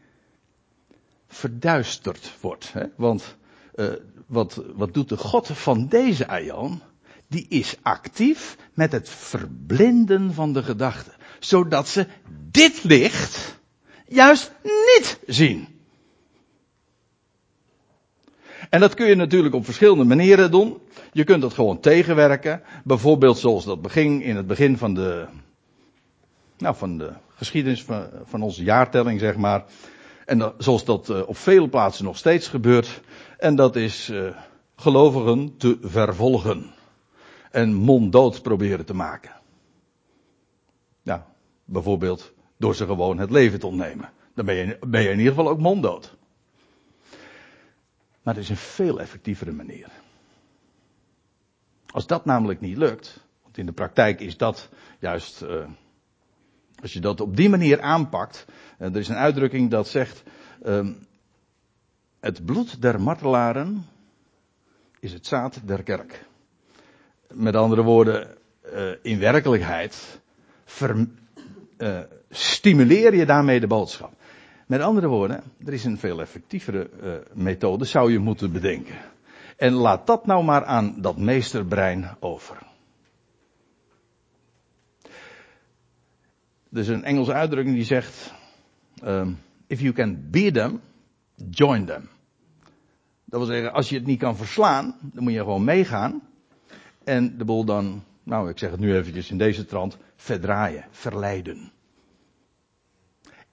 [1.27, 2.73] verduisterd wordt.
[2.73, 2.85] Hè?
[2.95, 3.35] Want
[3.75, 3.87] uh,
[4.25, 6.81] wat, wat doet de God van deze Aion?
[7.27, 11.13] Die is actief met het verblinden van de gedachten.
[11.39, 12.07] Zodat ze
[12.51, 13.59] dit licht
[14.05, 15.76] juist niet zien.
[18.69, 20.77] En dat kun je natuurlijk op verschillende manieren doen.
[21.11, 22.61] Je kunt dat gewoon tegenwerken.
[22.83, 25.25] Bijvoorbeeld zoals dat begin in het begin van de,
[26.57, 29.65] nou, van de geschiedenis van, van onze jaartelling, zeg maar.
[30.25, 33.01] En dat, zoals dat uh, op vele plaatsen nog steeds gebeurt.
[33.37, 34.29] En dat is uh,
[34.75, 36.65] gelovigen te vervolgen.
[37.51, 39.31] En monddood proberen te maken.
[41.01, 41.25] Ja,
[41.65, 44.09] bijvoorbeeld door ze gewoon het leven te ontnemen.
[44.35, 46.16] Dan ben je, ben je in ieder geval ook monddood.
[48.27, 49.87] Maar het is een veel effectievere manier.
[51.85, 55.65] Als dat namelijk niet lukt, want in de praktijk is dat juist, uh,
[56.81, 58.45] als je dat op die manier aanpakt,
[58.79, 60.23] uh, er is een uitdrukking dat zegt,
[60.65, 60.87] uh,
[62.19, 63.85] het bloed der martelaren
[64.99, 66.25] is het zaad der kerk.
[67.33, 68.37] Met andere woorden,
[68.73, 70.21] uh, in werkelijkheid
[72.29, 74.16] stimuleer je daarmee de boodschap.
[74.67, 78.95] Met andere woorden, er is een veel effectievere uh, methode, zou je moeten bedenken.
[79.57, 82.57] En laat dat nou maar aan dat meesterbrein over.
[86.71, 88.33] Er is een Engelse uitdrukking die zegt:
[89.03, 90.81] um, If you can beat them,
[91.49, 92.09] join them.
[93.25, 96.21] Dat wil zeggen, als je het niet kan verslaan, dan moet je gewoon meegaan.
[97.03, 101.71] En de boel dan, nou ik zeg het nu eventjes in deze trant, verdraaien, verleiden.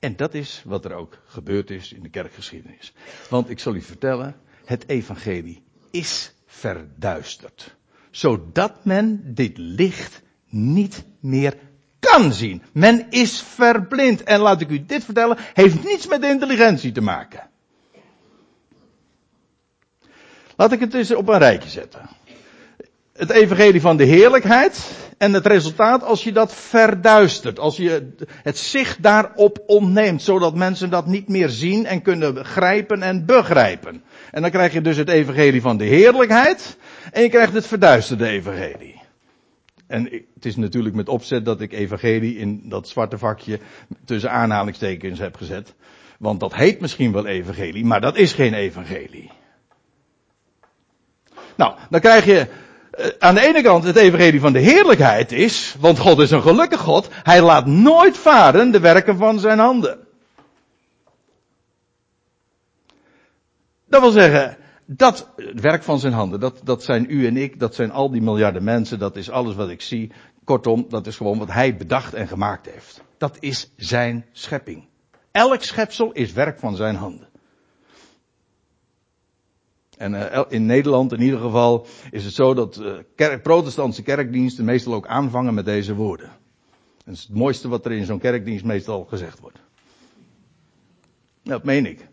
[0.05, 2.93] En dat is wat er ook gebeurd is in de kerkgeschiedenis.
[3.31, 7.75] Want ik zal u vertellen, het evangelie is verduisterd.
[8.11, 11.57] Zodat men dit licht niet meer
[11.99, 12.63] kan zien.
[12.73, 14.23] Men is verblind.
[14.23, 17.51] En laat ik u dit vertellen, heeft niets met intelligentie te maken.
[20.57, 22.09] Laat ik het eens op een rijtje zetten.
[23.13, 28.59] Het evangelie van de heerlijkheid En het resultaat als je dat verduistert, als je het
[28.59, 34.03] zicht daarop ontneemt, zodat mensen dat niet meer zien en kunnen begrijpen en begrijpen.
[34.31, 36.77] En dan krijg je dus het evangelie van de heerlijkheid
[37.13, 39.03] en je krijgt het verduisterde evangelie.
[39.87, 43.59] En het is natuurlijk met opzet dat ik evangelie in dat zwarte vakje
[44.05, 45.75] tussen aanhalingstekens heb gezet.
[46.19, 49.31] Want dat heet misschien wel evangelie, maar dat is geen evangelie.
[51.57, 52.47] Nou, dan krijg je
[53.19, 56.81] aan de ene kant het evangelie van de heerlijkheid is, want God is een gelukkig
[56.81, 59.99] God, hij laat nooit varen de werken van zijn handen.
[63.89, 67.61] Dat wil zeggen, dat het werk van zijn handen, dat, dat zijn u en ik,
[67.61, 70.13] dat zijn al die miljarden mensen, dat is alles wat ik zie.
[70.45, 73.03] Kortom, dat is gewoon wat hij bedacht en gemaakt heeft.
[73.19, 74.87] Dat is zijn schepping.
[75.31, 77.29] Elk schepsel is werk van zijn handen.
[79.97, 84.65] En uh, in Nederland in ieder geval is het zo dat uh, kerk, protestantse kerkdiensten
[84.65, 86.31] meestal ook aanvangen met deze woorden.
[87.05, 89.59] Dat is het mooiste wat er in zo'n kerkdienst meestal gezegd wordt.
[91.43, 92.09] Dat meen ik.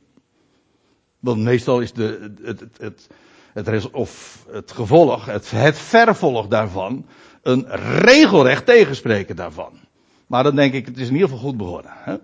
[1.20, 2.78] Want meestal is de, het, het,
[3.54, 7.06] het, het, of het gevolg, het, het vervolg daarvan,
[7.42, 7.66] een
[8.00, 9.74] regelrecht tegenspreken daarvan.
[10.28, 11.92] Maar dan denk ik, het is in ieder geval goed begonnen.
[11.96, 12.16] Hè?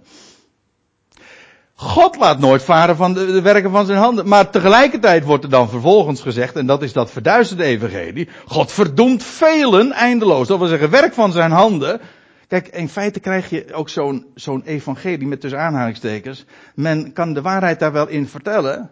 [1.79, 4.27] God laat nooit varen van de, werken van zijn handen.
[4.27, 9.23] Maar tegelijkertijd wordt er dan vervolgens gezegd, en dat is dat verduisterde evangelie, God verdoemt
[9.23, 10.47] velen eindeloos.
[10.47, 12.01] Dat wil zeggen, werk van zijn handen.
[12.47, 16.45] Kijk, in feite krijg je ook zo'n zo'n evangelie met tussen aanhalingstekens.
[16.75, 18.89] Men kan de waarheid daar wel in vertellen.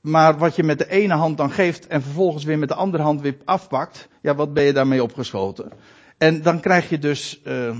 [0.00, 3.02] Maar wat je met de ene hand dan geeft en vervolgens weer met de andere
[3.02, 4.08] hand weer afpakt.
[4.22, 5.72] Ja, wat ben je daarmee opgeschoten?
[6.18, 7.76] En dan krijg je dus uh,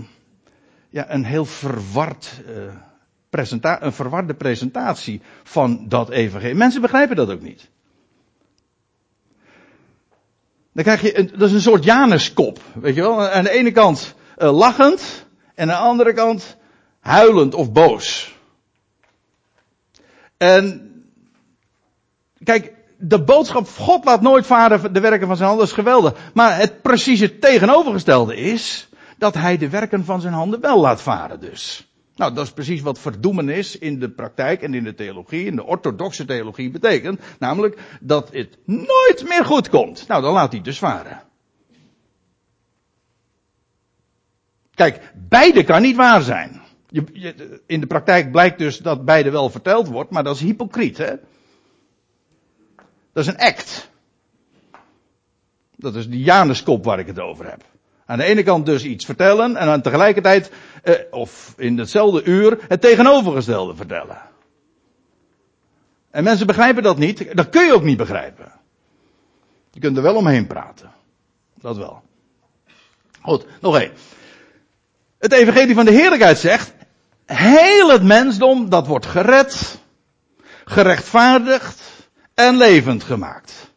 [0.89, 2.43] ja, een heel verward...
[2.49, 2.73] Uh,
[3.33, 6.55] presenta een verwarde presentatie van dat evangelie.
[6.55, 7.69] Mensen begrijpen dat ook niet.
[10.73, 13.29] Dan krijg je, een, dat is een soort Januskop, weet je wel.
[13.29, 16.57] Aan de ene kant uh, lachend en aan de andere kant
[17.01, 18.37] huilend of boos.
[20.37, 20.91] En
[22.45, 26.15] kijk, de boodschap God laat nooit varen de werken van zijn handen is geweldig.
[26.35, 31.41] Maar het precieze tegenovergestelde is dat hij de werken van zijn handen wel laat varen
[31.41, 31.92] dus.
[32.23, 35.65] Nou, dat is precies wat verdoemenis in de praktijk en in de theologie, in de
[35.65, 37.21] orthodoxe theologie betekent.
[37.39, 40.09] Namelijk dat het nooit meer goed komt.
[40.09, 41.23] Nou, dan laat hij dus varen.
[44.75, 46.63] Kijk, beide kan niet waar zijn.
[46.89, 50.99] Je, in de praktijk blijkt dus dat beide wel verteld wordt, maar dat is hypocriet,
[50.99, 51.15] hè?
[53.13, 53.91] Dat is een act.
[55.77, 57.72] Dat is die Januskop waar ik het over heb.
[58.07, 60.51] Aan de ene kant dus iets vertellen en dan tegelijkertijd,
[60.83, 64.19] eh, of in hetzelfde uur, het tegenovergestelde vertellen.
[66.11, 67.37] En mensen begrijpen dat niet.
[67.37, 68.53] Dat kun je ook niet begrijpen.
[69.71, 70.91] Je kunt er wel omheen praten.
[71.55, 72.03] Dat wel.
[73.21, 73.93] Goed, nog één.
[75.19, 76.73] Het evangelie van de heerlijkheid zegt,
[77.27, 79.79] heel het mensdom, dat wordt gered,
[80.65, 81.83] gerechtvaardigd
[82.35, 83.71] en levend gemaakt.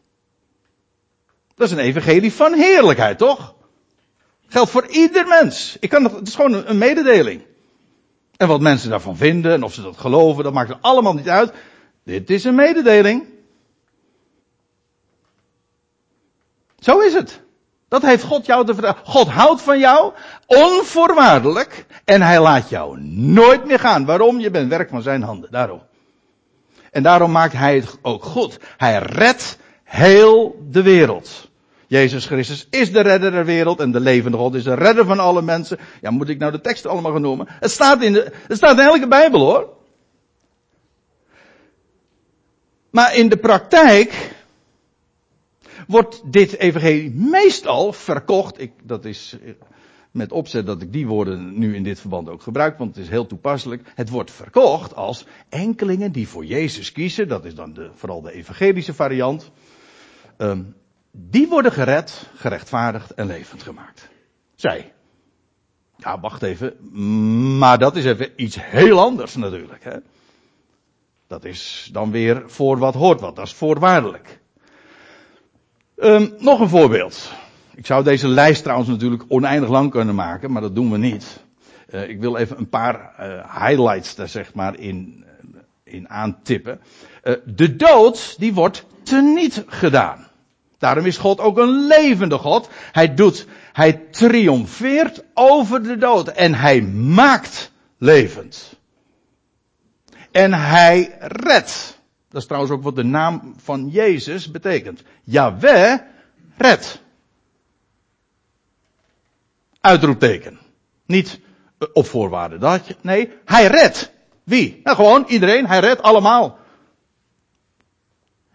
[1.54, 3.55] Dat is een evangelie van heerlijkheid, toch?
[4.48, 5.76] Geldt voor ieder mens.
[5.80, 7.42] Ik kan het, het is gewoon een, een mededeling.
[8.36, 11.28] En wat mensen daarvan vinden en of ze dat geloven, dat maakt er allemaal niet
[11.28, 11.52] uit.
[12.04, 13.24] Dit is een mededeling.
[16.78, 17.40] Zo is het.
[17.88, 18.98] Dat heeft God jou te vertellen.
[19.04, 20.12] God houdt van jou
[20.46, 24.04] onvoorwaardelijk en hij laat jou nooit meer gaan.
[24.04, 24.40] Waarom?
[24.40, 25.50] Je bent werk van zijn handen.
[25.50, 25.82] Daarom.
[26.90, 28.58] En daarom maakt hij het ook goed.
[28.76, 31.50] Hij redt heel de wereld.
[31.86, 35.18] Jezus Christus is de redder der wereld en de levende God is de redder van
[35.18, 35.78] alle mensen.
[36.00, 37.46] Ja, moet ik nou de tekst allemaal gaan noemen?
[37.48, 39.74] Het staat in, de, het staat in elke Bijbel hoor.
[42.90, 44.34] Maar in de praktijk
[45.86, 48.60] wordt dit evangelie meestal verkocht.
[48.60, 49.36] Ik, dat is
[50.10, 53.10] met opzet dat ik die woorden nu in dit verband ook gebruik, want het is
[53.10, 53.92] heel toepasselijk.
[53.94, 57.28] Het wordt verkocht als enkelingen die voor Jezus kiezen.
[57.28, 59.50] Dat is dan de, vooral de evangelische variant.
[60.38, 60.74] Um,
[61.18, 64.08] die worden gered, gerechtvaardigd en levend gemaakt.
[64.54, 64.92] Zij.
[65.96, 66.76] Ja, wacht even.
[67.58, 69.84] Maar dat is even iets heel anders natuurlijk.
[69.84, 69.96] Hè?
[71.26, 73.36] Dat is dan weer voor wat hoort wat.
[73.36, 74.40] Dat is voorwaardelijk.
[75.96, 77.32] Um, nog een voorbeeld.
[77.74, 81.44] Ik zou deze lijst trouwens natuurlijk oneindig lang kunnen maken, maar dat doen we niet.
[81.90, 85.24] Uh, ik wil even een paar uh, highlights daar zeg maar in,
[85.84, 86.80] in aantippen.
[87.44, 90.25] De dood, die wordt teniet gedaan.
[90.78, 92.68] Daarom is God ook een levende God.
[92.92, 98.74] Hij doet, hij triomfeert over de dood en hij maakt levend.
[100.30, 101.98] En hij redt.
[102.28, 105.02] Dat is trouwens ook wat de naam van Jezus betekent.
[105.24, 105.98] Yahweh
[106.56, 107.00] redt.
[109.80, 110.58] Uitroepteken.
[111.06, 111.40] Niet
[111.78, 114.12] eh, op voorwaarde dat je, nee, hij redt.
[114.44, 114.80] Wie?
[114.84, 116.58] Nou gewoon iedereen, hij redt allemaal.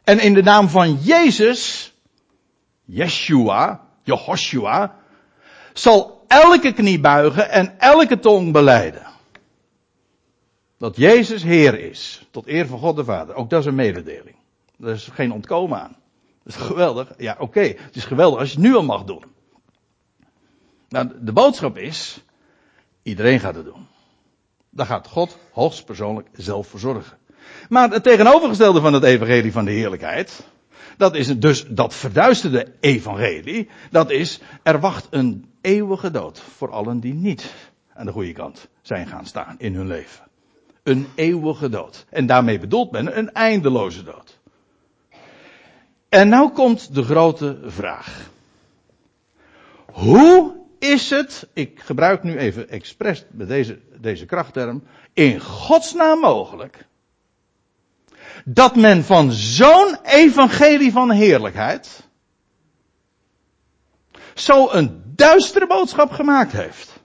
[0.03, 1.90] En in de naam van Jezus,
[2.85, 4.95] Yeshua, Jehoshua,
[5.73, 9.05] zal elke knie buigen en elke tong beleiden.
[10.77, 13.35] Dat Jezus Heer is, tot eer van God de Vader.
[13.35, 14.35] Ook dat is een mededeling.
[14.79, 15.95] Er is geen ontkomen aan.
[16.43, 17.13] Dat is geweldig.
[17.17, 17.61] Ja, oké.
[17.61, 19.23] Het is geweldig als je het nu al mag doen.
[20.89, 22.23] Nou, de boodschap is,
[23.03, 23.87] iedereen gaat het doen.
[24.69, 27.17] Daar gaat God hoogstpersoonlijk zelf voor zorgen.
[27.69, 30.43] Maar het tegenovergestelde van het evangelie van de heerlijkheid,
[30.97, 36.99] dat is dus dat verduisterde evangelie, dat is, er wacht een eeuwige dood voor allen
[36.99, 37.53] die niet
[37.93, 40.25] aan de goede kant zijn gaan staan in hun leven.
[40.83, 42.05] Een eeuwige dood.
[42.09, 44.39] En daarmee bedoelt men een eindeloze dood.
[46.09, 48.29] En nou komt de grote vraag.
[49.91, 56.85] Hoe is het, ik gebruik nu even expres met deze, deze krachtterm, in godsnaam mogelijk
[58.45, 62.09] dat men van zo'n evangelie van heerlijkheid
[64.33, 66.99] zo een duistere boodschap gemaakt heeft.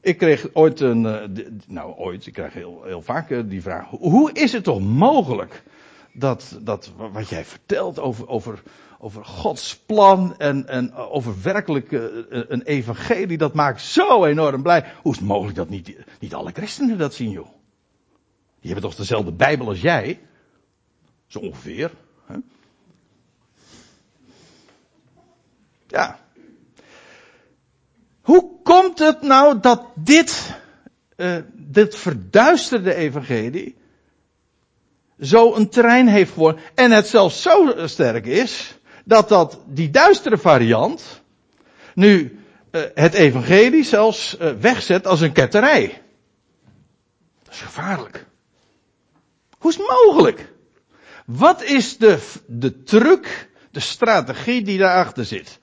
[0.00, 3.88] Ik kreeg ooit een, eh, nou ooit, ik krijg heel, heel vaak eh, die vraag,
[3.88, 5.62] hoe is het toch mogelijk
[6.12, 8.62] dat, dat wat jij vertelt over, over,
[8.98, 14.84] over Gods plan en, en over werkelijk eh, een evangelie, dat maakt zo enorm blij.
[15.02, 17.57] Hoe is het mogelijk dat niet, niet alle christenen dat zien, joh?
[18.60, 20.20] Die hebben toch dezelfde Bijbel als jij?
[21.26, 21.90] Zo ongeveer.
[22.26, 22.36] Hè?
[25.86, 26.18] Ja.
[28.20, 30.54] Hoe komt het nou dat dit,
[31.16, 33.76] uh, dit verduisterde evangelie
[35.20, 40.38] zo een terrein heeft geworden en het zelfs zo sterk is dat dat die duistere
[40.38, 41.22] variant
[41.94, 42.38] nu
[42.70, 46.02] uh, het evangelie zelfs uh, wegzet als een ketterij.
[47.42, 48.26] Dat is gevaarlijk.
[49.58, 50.52] Hoe is het mogelijk?
[51.26, 55.58] Wat is de, de truc, de strategie die daarachter zit?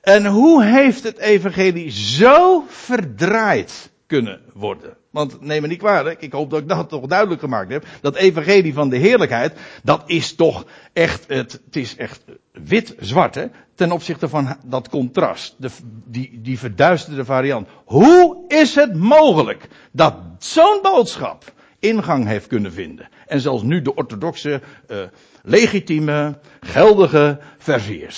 [0.00, 4.96] En hoe heeft het evangelie zo verdraaid kunnen worden?
[5.10, 7.86] Want neem me niet kwalijk, ik hoop dat ik dat toch duidelijk gemaakt heb.
[8.00, 13.46] Dat evangelie van de heerlijkheid, dat is toch echt, het, het is echt wit-zwart hè,
[13.74, 15.70] ten opzichte van dat contrast, de,
[16.06, 17.68] die, die verduisterde variant.
[17.84, 21.52] Hoe is het mogelijk dat zo'n boodschap
[21.82, 23.08] ingang heeft kunnen vinden.
[23.32, 25.04] En zelfs nu de orthodoxe, uh,
[25.42, 28.08] legitieme, geldige versie.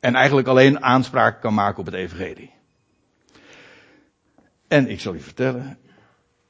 [0.00, 2.50] En eigenlijk alleen aanspraak kan maken op het evangelie.
[4.68, 5.78] En ik zal u vertellen,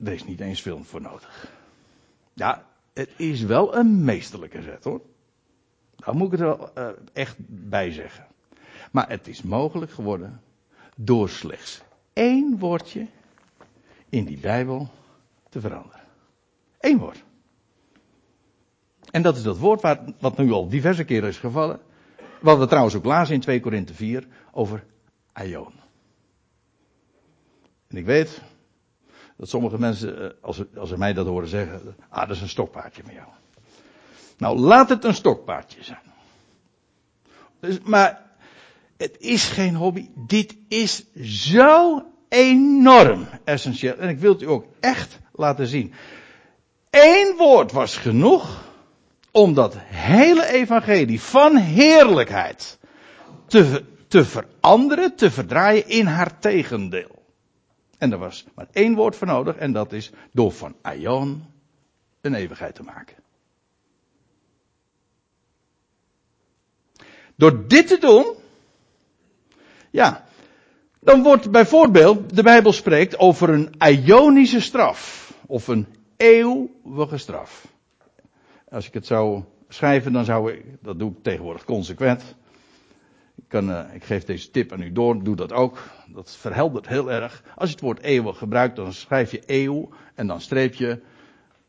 [0.05, 1.51] er is niet eens film voor nodig.
[2.33, 5.01] Ja, het is wel een meesterlijke zet hoor.
[5.97, 8.27] Daar moet ik het wel uh, echt bij zeggen.
[8.93, 10.41] Maar het is mogelijk geworden
[10.97, 13.07] door slechts één woordje
[14.09, 14.89] in die Bijbel
[15.49, 16.02] te veranderen.
[16.83, 17.25] Eén woord.
[19.11, 21.81] En dat is dat woord waar, wat nu al diverse keren is gevallen.
[22.41, 24.85] Wat we trouwens ook lazen in 2 Korinthe 4 over
[25.33, 25.73] Aion.
[27.89, 28.43] En ik weet
[29.37, 32.43] dat sommige mensen, eh, als ze, als ze mij dat horen zeggen, ah dat is
[32.43, 33.29] een stokpaardje met jou.
[34.37, 36.13] Nou laat het een stokpaardje zijn.
[37.61, 38.31] Dus, maar
[38.97, 40.09] het is geen hobby.
[40.15, 41.13] Dit is
[41.49, 43.97] zo enorm essentieel.
[43.97, 45.93] En ik wil het u ook echt laten zien.
[46.93, 48.65] Eén woord was genoeg
[49.31, 52.79] om dat hele evangelie van heerlijkheid
[53.47, 57.23] te, te veranderen, te verdraaien in haar tegendeel.
[57.99, 61.45] En er was maar één woord voor nodig en dat is door van Aion
[62.21, 63.17] een eeuwigheid te maken.
[67.37, 68.27] Door dit te doen,
[69.91, 70.25] ja,
[71.01, 75.33] dan wordt bijvoorbeeld, de Bijbel spreekt over een Ionische straf.
[75.47, 75.87] Of een
[76.23, 77.67] eeuwige straf.
[78.69, 82.37] Als ik het zou schrijven, dan zou ik, dat doe ik tegenwoordig consequent.
[83.35, 85.79] Ik, kan, uh, ik geef deze tip aan u door, doe dat ook.
[86.07, 87.43] Dat verheldert heel erg.
[87.55, 91.01] Als je het woord eeuwig gebruikt, dan schrijf je eeuw en dan streep je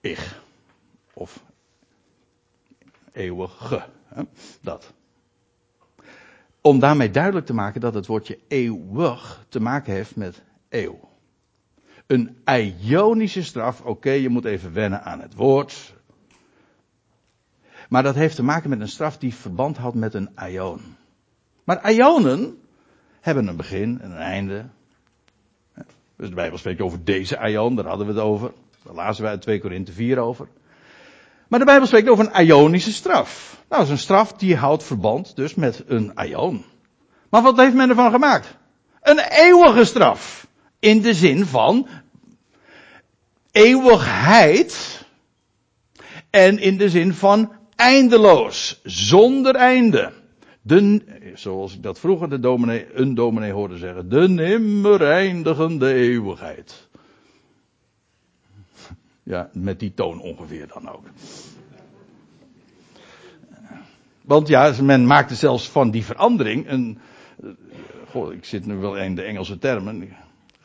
[0.01, 0.43] ich.
[1.13, 1.43] Of
[3.11, 3.83] eeuwige.
[4.05, 4.23] Hè?
[4.61, 4.93] Dat.
[6.61, 11.12] Om daarmee duidelijk te maken dat het woordje eeuwig te maken heeft met eeuw.
[12.07, 12.37] Een
[12.81, 15.93] ionische straf, oké, je moet even wennen aan het woord.
[17.89, 20.81] Maar dat heeft te maken met een straf die verband houdt met een ion.
[21.63, 22.57] Maar ionen
[23.21, 24.65] hebben een begin en een einde.
[26.15, 28.51] Dus de Bijbel spreekt over deze ion, daar hadden we het over.
[28.83, 30.47] Daar lazen we uit 2 Korinthe 4 over.
[31.47, 33.57] Maar de Bijbel spreekt over een ionische straf.
[33.69, 36.65] Nou, dat is een straf die houdt verband dus met een ion.
[37.29, 38.57] Maar wat heeft men ervan gemaakt?
[39.01, 40.47] Een eeuwige straf.
[40.83, 41.87] In de zin van
[43.51, 45.01] eeuwigheid.
[46.29, 48.79] En in de zin van eindeloos.
[48.83, 50.11] Zonder einde.
[50.61, 51.01] De,
[51.35, 54.09] zoals ik dat vroeger de dominee, een dominee hoorde zeggen.
[54.09, 56.87] De nimmer eindigende eeuwigheid.
[59.23, 61.05] Ja, met die toon ongeveer dan ook.
[64.21, 66.99] Want ja, men maakte zelfs van die verandering een.
[68.09, 70.15] Goh, ik zit nu wel in de Engelse termen.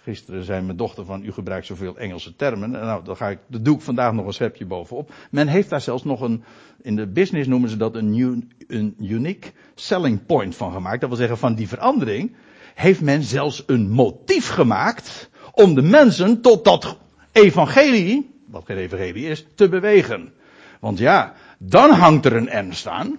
[0.09, 2.71] Gisteren zei mijn dochter van, u gebruikt zoveel Engelse termen.
[2.71, 5.13] Nou, dan ga ik, dat doe ik vandaag nog een schepje bovenop.
[5.31, 6.45] Men heeft daar zelfs nog een,
[6.83, 11.01] in de business noemen ze dat een, een unique selling point van gemaakt.
[11.01, 12.35] Dat wil zeggen, van die verandering
[12.75, 16.99] heeft men zelfs een motief gemaakt om de mensen tot dat
[17.33, 20.33] evangelie, wat geen evangelie is, te bewegen.
[20.81, 23.19] Want ja, dan hangt er een ernst aan.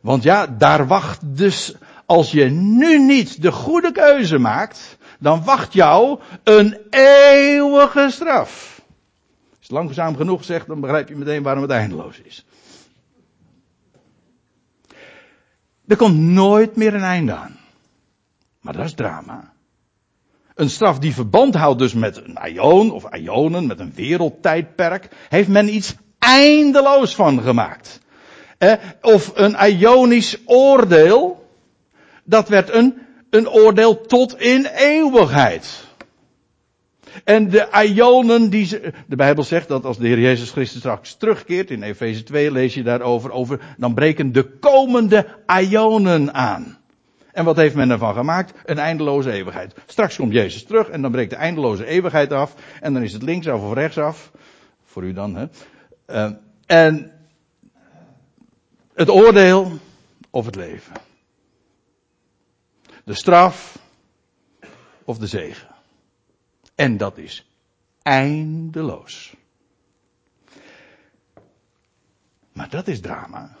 [0.00, 1.74] Want ja, daar wacht dus,
[2.06, 8.82] als je nu niet de goede keuze maakt, dan wacht jou een eeuwige straf.
[9.58, 12.44] Als je langzaam genoeg zegt, dan begrijp je meteen waarom het eindeloos is.
[15.86, 17.58] Er komt nooit meer een einde aan.
[18.60, 19.52] Maar dat is drama.
[20.54, 25.48] Een straf die verband houdt dus met een aion of aionen, met een wereldtijdperk, heeft
[25.48, 28.00] men iets eindeloos van gemaakt.
[28.58, 31.48] Eh, of een aionisch oordeel,
[32.24, 32.98] dat werd een,
[33.30, 35.86] een oordeel tot in eeuwigheid.
[37.24, 41.14] En de Ionen die ze, de Bijbel zegt dat als de Heer Jezus Christus straks
[41.14, 45.26] terugkeert, in Efeze 2 lees je daarover, over, dan breken de komende
[45.60, 46.78] Ionen aan.
[47.32, 48.52] En wat heeft men ervan gemaakt?
[48.64, 49.74] Een eindeloze eeuwigheid.
[49.86, 52.54] Straks komt Jezus terug en dan breekt de eindeloze eeuwigheid af.
[52.80, 54.30] En dan is het linksaf of rechtsaf.
[54.84, 55.46] Voor u dan, hè.
[56.06, 56.32] Uh,
[56.66, 57.12] en
[58.94, 59.72] het oordeel
[60.30, 60.92] of het leven.
[63.08, 63.78] De straf
[65.04, 65.68] of de zegen.
[66.74, 67.46] En dat is
[68.02, 69.36] eindeloos.
[72.52, 73.56] Maar dat is drama.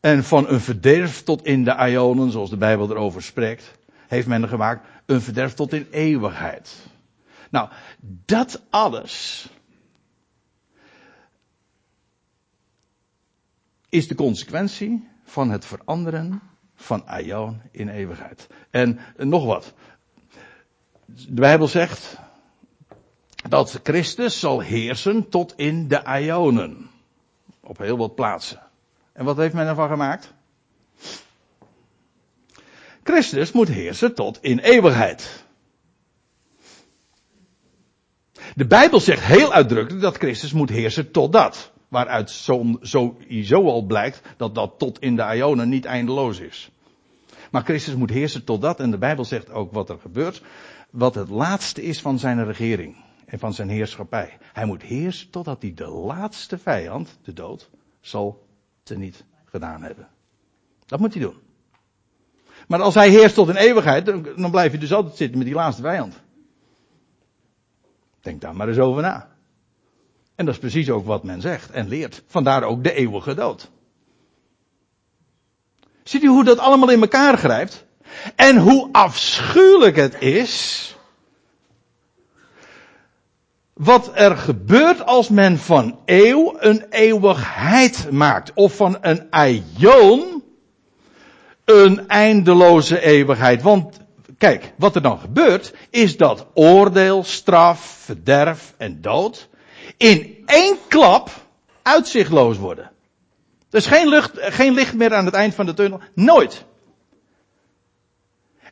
[0.00, 3.78] En van een verderf tot in de Ionen, zoals de Bijbel erover spreekt,
[4.08, 6.86] heeft men er gemaakt een verderf tot in eeuwigheid.
[7.50, 7.70] Nou,
[8.24, 9.48] dat alles
[13.88, 16.51] is de consequentie van het veranderen
[16.82, 18.46] van Aion in eeuwigheid.
[18.70, 19.72] En nog wat.
[21.04, 22.16] De Bijbel zegt
[23.48, 26.90] dat Christus zal heersen tot in de Ionen.
[27.60, 28.60] Op heel wat plaatsen.
[29.12, 30.32] En wat heeft men ervan gemaakt?
[33.04, 35.44] Christus moet heersen tot in eeuwigheid.
[38.54, 41.71] De Bijbel zegt heel uitdrukkelijk dat Christus moet heersen tot dat.
[41.92, 46.70] Waaruit zo, sowieso al blijkt dat dat tot in de Ionen niet eindeloos is.
[47.50, 48.80] Maar Christus moet heersen tot dat.
[48.80, 50.42] En de Bijbel zegt ook wat er gebeurt.
[50.90, 52.96] Wat het laatste is van zijn regering.
[53.26, 54.38] En van zijn heerschappij.
[54.52, 57.70] Hij moet heersen totdat hij de laatste vijand, de dood,
[58.00, 58.46] zal
[58.82, 60.08] teniet gedaan hebben.
[60.86, 61.36] Dat moet hij doen.
[62.68, 65.56] Maar als hij heerst tot in eeuwigheid, dan blijf je dus altijd zitten met die
[65.56, 66.20] laatste vijand.
[68.20, 69.31] Denk daar maar eens over na.
[70.42, 72.22] En dat is precies ook wat men zegt en leert.
[72.26, 73.70] Vandaar ook de eeuwige dood.
[76.02, 77.84] Ziet u hoe dat allemaal in elkaar grijpt?
[78.36, 80.96] En hoe afschuwelijk het is.
[83.72, 88.52] Wat er gebeurt als men van eeuw een eeuwigheid maakt.
[88.54, 90.42] Of van een aion
[91.64, 93.62] een eindeloze eeuwigheid.
[93.62, 94.00] Want
[94.38, 99.50] kijk, wat er dan gebeurt is dat oordeel, straf, verderf en dood
[100.02, 101.30] in één klap
[101.82, 102.90] uitzichtloos worden.
[103.70, 106.00] Er is geen, lucht, geen licht meer aan het eind van de tunnel.
[106.14, 106.64] Nooit.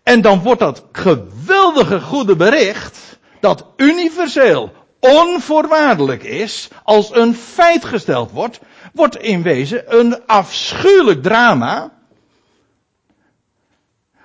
[0.03, 8.31] En dan wordt dat geweldige goede bericht, dat universeel, onvoorwaardelijk is, als een feit gesteld
[8.31, 8.61] wordt,
[8.93, 11.93] wordt in wezen een afschuwelijk drama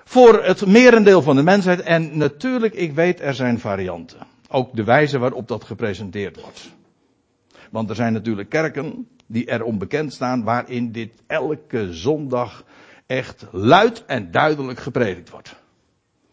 [0.04, 1.80] voor het merendeel van de mensheid.
[1.80, 4.18] En natuurlijk, ik weet, er zijn varianten.
[4.48, 6.74] Ook de wijze waarop dat gepresenteerd wordt.
[7.70, 12.64] Want er zijn natuurlijk kerken die erom bekend staan waarin dit elke zondag
[13.06, 15.54] echt luid en duidelijk gepredikt wordt.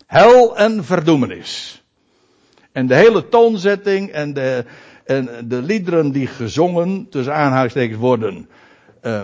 [0.05, 1.83] Hel en verdoemenis.
[2.71, 4.65] En de hele toonzetting en de,
[5.05, 8.49] en de liederen die gezongen, tussen aanhalingstekens worden,
[9.01, 9.21] uh,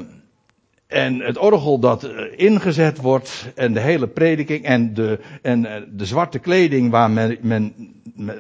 [0.90, 5.82] en het orgel dat eh, ingezet wordt en de hele prediking en de, en eh,
[5.90, 7.74] de zwarte kleding waar men, men
[8.18, 8.34] uh,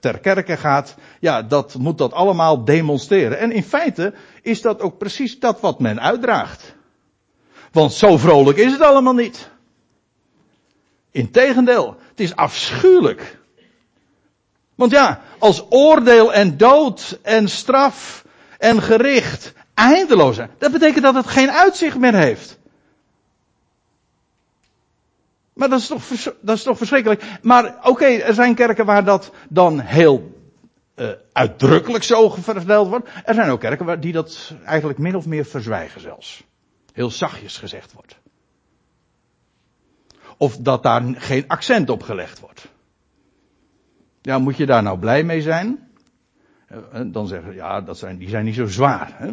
[0.00, 3.38] ter kerke gaat, ja, dat moet dat allemaal demonstreren.
[3.38, 6.74] En in feite is dat ook precies dat wat men uitdraagt.
[7.72, 9.50] Want zo vrolijk is het allemaal niet.
[11.10, 13.38] Integendeel, het is afschuwelijk.
[14.74, 18.24] Want ja, als oordeel en dood en straf
[18.58, 22.60] en gericht eindeloos zijn, dat betekent dat het geen uitzicht meer heeft.
[25.52, 26.02] Maar dat is toch,
[26.40, 27.22] dat is toch verschrikkelijk.
[27.42, 30.40] Maar oké, er zijn kerken waar dat dan heel
[30.96, 33.08] uh, uitdrukkelijk zo verteld wordt.
[33.24, 36.44] Er zijn ook kerken waar die dat eigenlijk min of meer verzwijgen zelfs.
[36.92, 38.16] Heel zachtjes gezegd wordt.
[40.36, 42.68] Of dat daar geen accent op gelegd wordt.
[44.22, 45.91] Ja, moet je daar nou blij mee zijn?
[46.72, 49.14] Eh, eh, dan zeggen ja, dat zijn, die zijn niet zo zwaar.
[49.18, 49.32] Hè?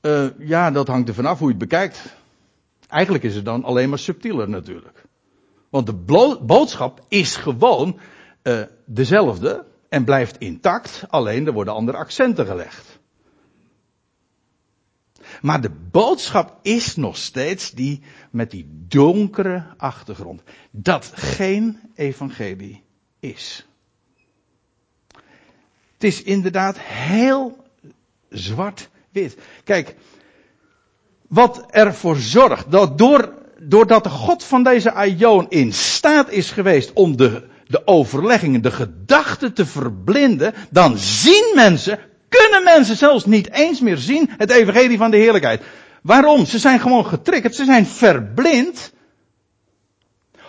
[0.00, 2.16] Uh, ja, dat hangt er vanaf hoe je het bekijkt.
[2.88, 5.04] Eigenlijk is het dan alleen maar subtieler natuurlijk.
[5.70, 5.92] Want de
[6.42, 7.98] boodschap is gewoon
[8.84, 12.98] dezelfde en blijft intact, alleen er worden andere accenten gelegd.
[15.40, 20.42] Maar de boodschap is nog steeds die met die donkere achtergrond.
[20.70, 22.82] Dat geen evangelie
[23.20, 23.66] is.
[25.98, 27.56] Het is inderdaad heel
[28.30, 29.36] zwart-wit.
[29.64, 29.94] Kijk,
[31.28, 36.92] wat ervoor zorgt dat door, doordat de God van deze Aion in staat is geweest
[36.92, 43.52] om de, de overleggingen, de gedachten te verblinden, dan zien mensen, kunnen mensen zelfs niet
[43.52, 45.62] eens meer zien het evangelie van de heerlijkheid.
[46.02, 46.46] Waarom?
[46.46, 48.92] Ze zijn gewoon getriggerd, ze zijn verblind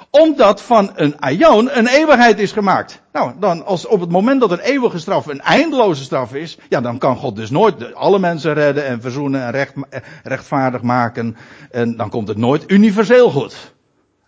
[0.09, 3.01] omdat van een aion een eeuwigheid is gemaakt.
[3.11, 6.81] Nou, dan als op het moment dat een eeuwige straf een eindeloze straf is, ja,
[6.81, 11.37] dan kan God dus nooit alle mensen redden en verzoenen en recht, eh, rechtvaardig maken.
[11.71, 13.73] En dan komt het nooit universeel goed.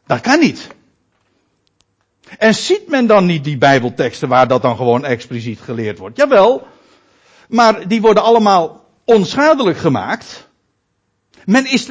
[0.06, 0.68] Dat kan niet.
[2.38, 6.18] En ziet men dan niet die bijbelteksten waar dat dan gewoon expliciet geleerd wordt?
[6.18, 6.68] Jawel.
[7.48, 10.48] Maar die worden allemaal onschadelijk gemaakt.
[11.46, 11.88] Men is,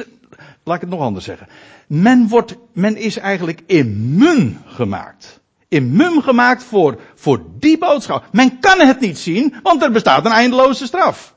[0.63, 1.47] laat ik het nog anders zeggen.
[1.89, 5.39] Men wordt, men is eigenlijk immuun gemaakt.
[5.67, 8.25] Immuun gemaakt voor, voor die boodschap.
[8.31, 11.35] Men kan het niet zien, want er bestaat een eindeloze straf.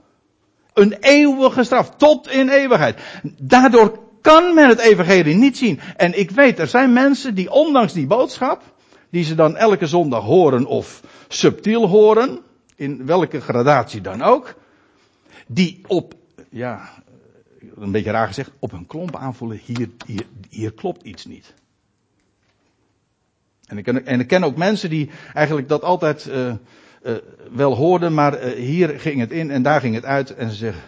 [0.74, 2.98] Een eeuwige straf, tot in eeuwigheid.
[3.42, 5.80] Daardoor kan men het evangelie niet zien.
[5.96, 8.62] En ik weet, er zijn mensen die ondanks die boodschap,
[9.10, 12.38] die ze dan elke zondag horen of subtiel horen,
[12.76, 14.54] in welke gradatie dan ook,
[15.46, 16.14] die op,
[16.50, 16.90] ja,
[17.76, 21.54] een beetje raar gezegd, op hun klomp aanvoelen, hier, hier, hier klopt iets niet.
[23.66, 26.54] En ik, ken, en ik ken ook mensen die eigenlijk dat altijd uh,
[27.02, 27.16] uh,
[27.52, 30.56] wel hoorden, maar uh, hier ging het in en daar ging het uit en ze
[30.56, 30.82] zeggen,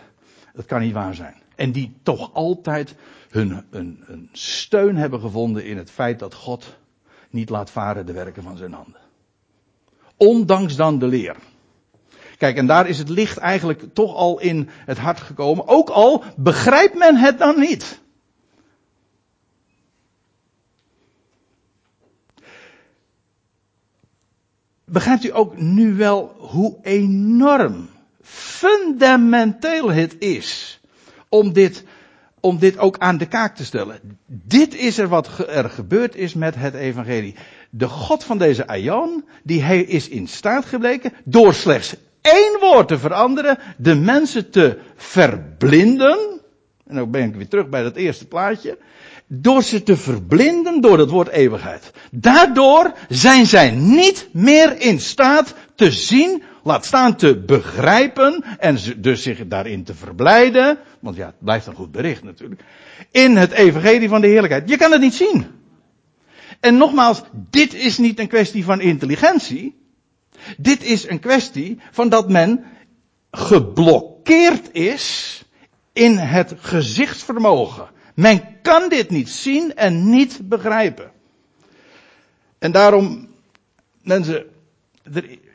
[0.55, 1.43] dat kan niet waar zijn.
[1.55, 2.95] En die toch altijd
[3.29, 6.77] hun, een steun hebben gevonden in het feit dat God
[7.31, 9.01] niet laat varen de werken van zijn handen.
[10.17, 11.37] Ondanks dan de leer.
[12.39, 15.69] Kijk, en daar is het licht eigenlijk toch al in het hart gekomen.
[15.69, 18.03] Ook al begrijpt men het dan niet.
[24.85, 27.89] Begrijpt u ook nu wel hoe enorm,
[28.23, 30.81] fundamenteel het is
[31.29, 31.85] om dit,
[32.41, 34.19] om dit ook aan de kaak te stellen?
[34.27, 37.35] Dit is er wat er gebeurd is met het evangelie.
[37.71, 42.89] De God van deze Aion, die hij is in staat gebleken door slechts één woord
[42.89, 46.41] te veranderen, de mensen te verblinden.
[46.87, 48.79] En dan ben ik weer terug bij dat eerste plaatje.
[49.27, 51.91] Door ze te verblinden door het woord eeuwigheid.
[52.11, 59.23] Daardoor zijn zij niet meer in staat te zien, laat staan te begrijpen en dus
[59.23, 60.79] zich daarin te verblijden.
[61.01, 62.63] Want ja, het blijft een goed bericht natuurlijk.
[63.11, 64.69] In het evangelie van de heerlijkheid.
[64.69, 65.47] Je kan het niet zien.
[66.61, 69.83] En nogmaals, dit is niet een kwestie van intelligentie.
[70.59, 72.65] Dit is een kwestie van dat men
[73.31, 75.43] geblokkeerd is
[75.93, 77.89] in het gezichtsvermogen.
[78.15, 81.11] Men kan dit niet zien en niet begrijpen.
[82.59, 83.29] En daarom,
[84.03, 84.45] mensen,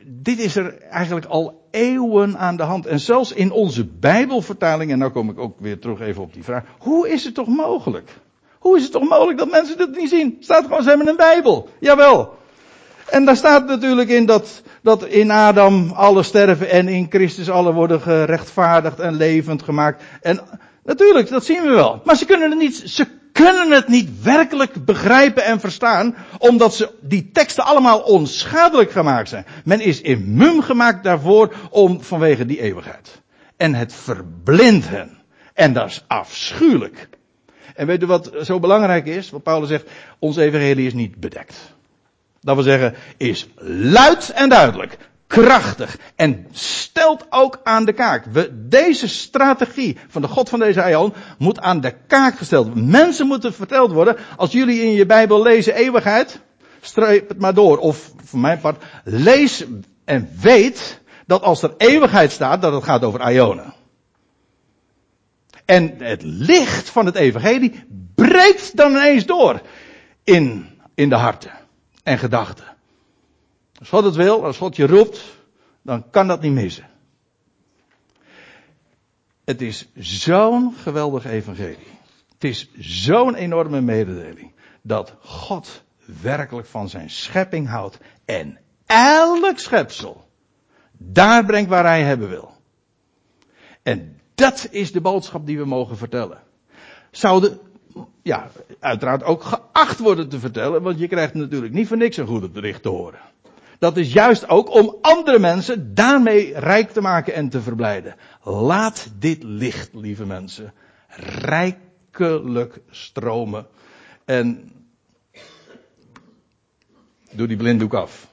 [0.04, 2.86] dit is er eigenlijk al eeuwen aan de hand.
[2.86, 6.44] En zelfs in onze Bijbelvertaling, en nou kom ik ook weer terug even op die
[6.44, 6.64] vraag.
[6.78, 8.10] Hoe is het toch mogelijk?
[8.58, 10.36] Hoe is het toch mogelijk dat mensen dit niet zien?
[10.40, 11.68] Staat gewoon, ze hebben een Bijbel.
[11.80, 12.38] Jawel.
[13.06, 17.72] En daar staat natuurlijk in dat, dat in Adam alle sterven en in Christus alle
[17.72, 20.02] worden gerechtvaardigd en levend gemaakt.
[20.20, 20.40] En
[20.84, 22.00] natuurlijk, dat zien we wel.
[22.04, 26.90] Maar ze kunnen het niet, ze kunnen het niet werkelijk begrijpen en verstaan, omdat ze
[27.00, 29.46] die teksten allemaal onschadelijk gemaakt zijn.
[29.64, 33.22] Men is immuun gemaakt daarvoor om vanwege die eeuwigheid.
[33.56, 35.18] En het verblindt hen.
[35.54, 37.08] En dat is afschuwelijk.
[37.74, 39.30] En weet u wat zo belangrijk is?
[39.30, 41.74] Wat Paulus zegt, ons evangelie is niet bedekt.
[42.40, 43.48] Dat wil zeggen, is
[43.82, 44.98] luid en duidelijk.
[45.26, 48.24] krachtig en stelt ook aan de kaak.
[48.32, 52.90] We, deze strategie van de God van deze aion moet aan de kaak gesteld worden.
[52.90, 56.40] Mensen moeten verteld worden, als jullie in je Bijbel lezen eeuwigheid,
[56.80, 57.78] streep het maar door.
[57.78, 59.64] Of voor mijn part, lees
[60.04, 63.74] en weet dat als er eeuwigheid staat, dat het gaat over aionen.
[65.64, 67.84] En het licht van het evangelie
[68.14, 69.60] breekt dan ineens door
[70.24, 71.59] in, in de harten
[72.02, 72.64] en gedachten.
[73.78, 75.24] Als God het wil, als God je roept,
[75.82, 76.88] dan kan dat niet missen.
[79.44, 81.98] Het is zo'n geweldig evangelie.
[82.32, 84.52] Het is zo'n enorme mededeling.
[84.82, 85.82] Dat God
[86.22, 87.98] werkelijk van zijn schepping houdt.
[88.24, 90.28] En elk schepsel
[91.02, 92.52] daar brengt waar hij hebben wil.
[93.82, 96.42] En dat is de boodschap die we mogen vertellen.
[97.10, 97.60] Zouden,
[98.22, 102.26] ja, uiteraard ook geacht worden te vertellen, want je krijgt natuurlijk niet voor niks een
[102.26, 103.18] goede bericht te horen.
[103.78, 108.14] Dat is juist ook om andere mensen daarmee rijk te maken en te verblijden.
[108.42, 110.72] Laat dit licht, lieve mensen,
[111.38, 113.66] rijkelijk stromen.
[114.24, 114.72] En
[117.30, 118.28] doe die blinddoek af.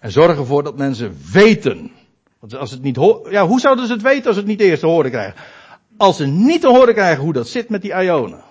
[0.00, 1.92] En zorg ervoor dat mensen weten.
[2.38, 2.98] Want als het niet
[3.30, 5.40] ja, hoe zouden ze het weten als ze het niet eerst te horen krijgen?
[6.00, 8.42] Als ze niet te horen krijgen hoe dat zit met die ionen.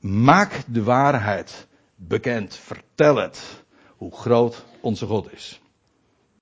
[0.00, 2.54] Maak de waarheid bekend.
[2.54, 3.62] Vertel het.
[3.96, 5.60] Hoe groot onze God is.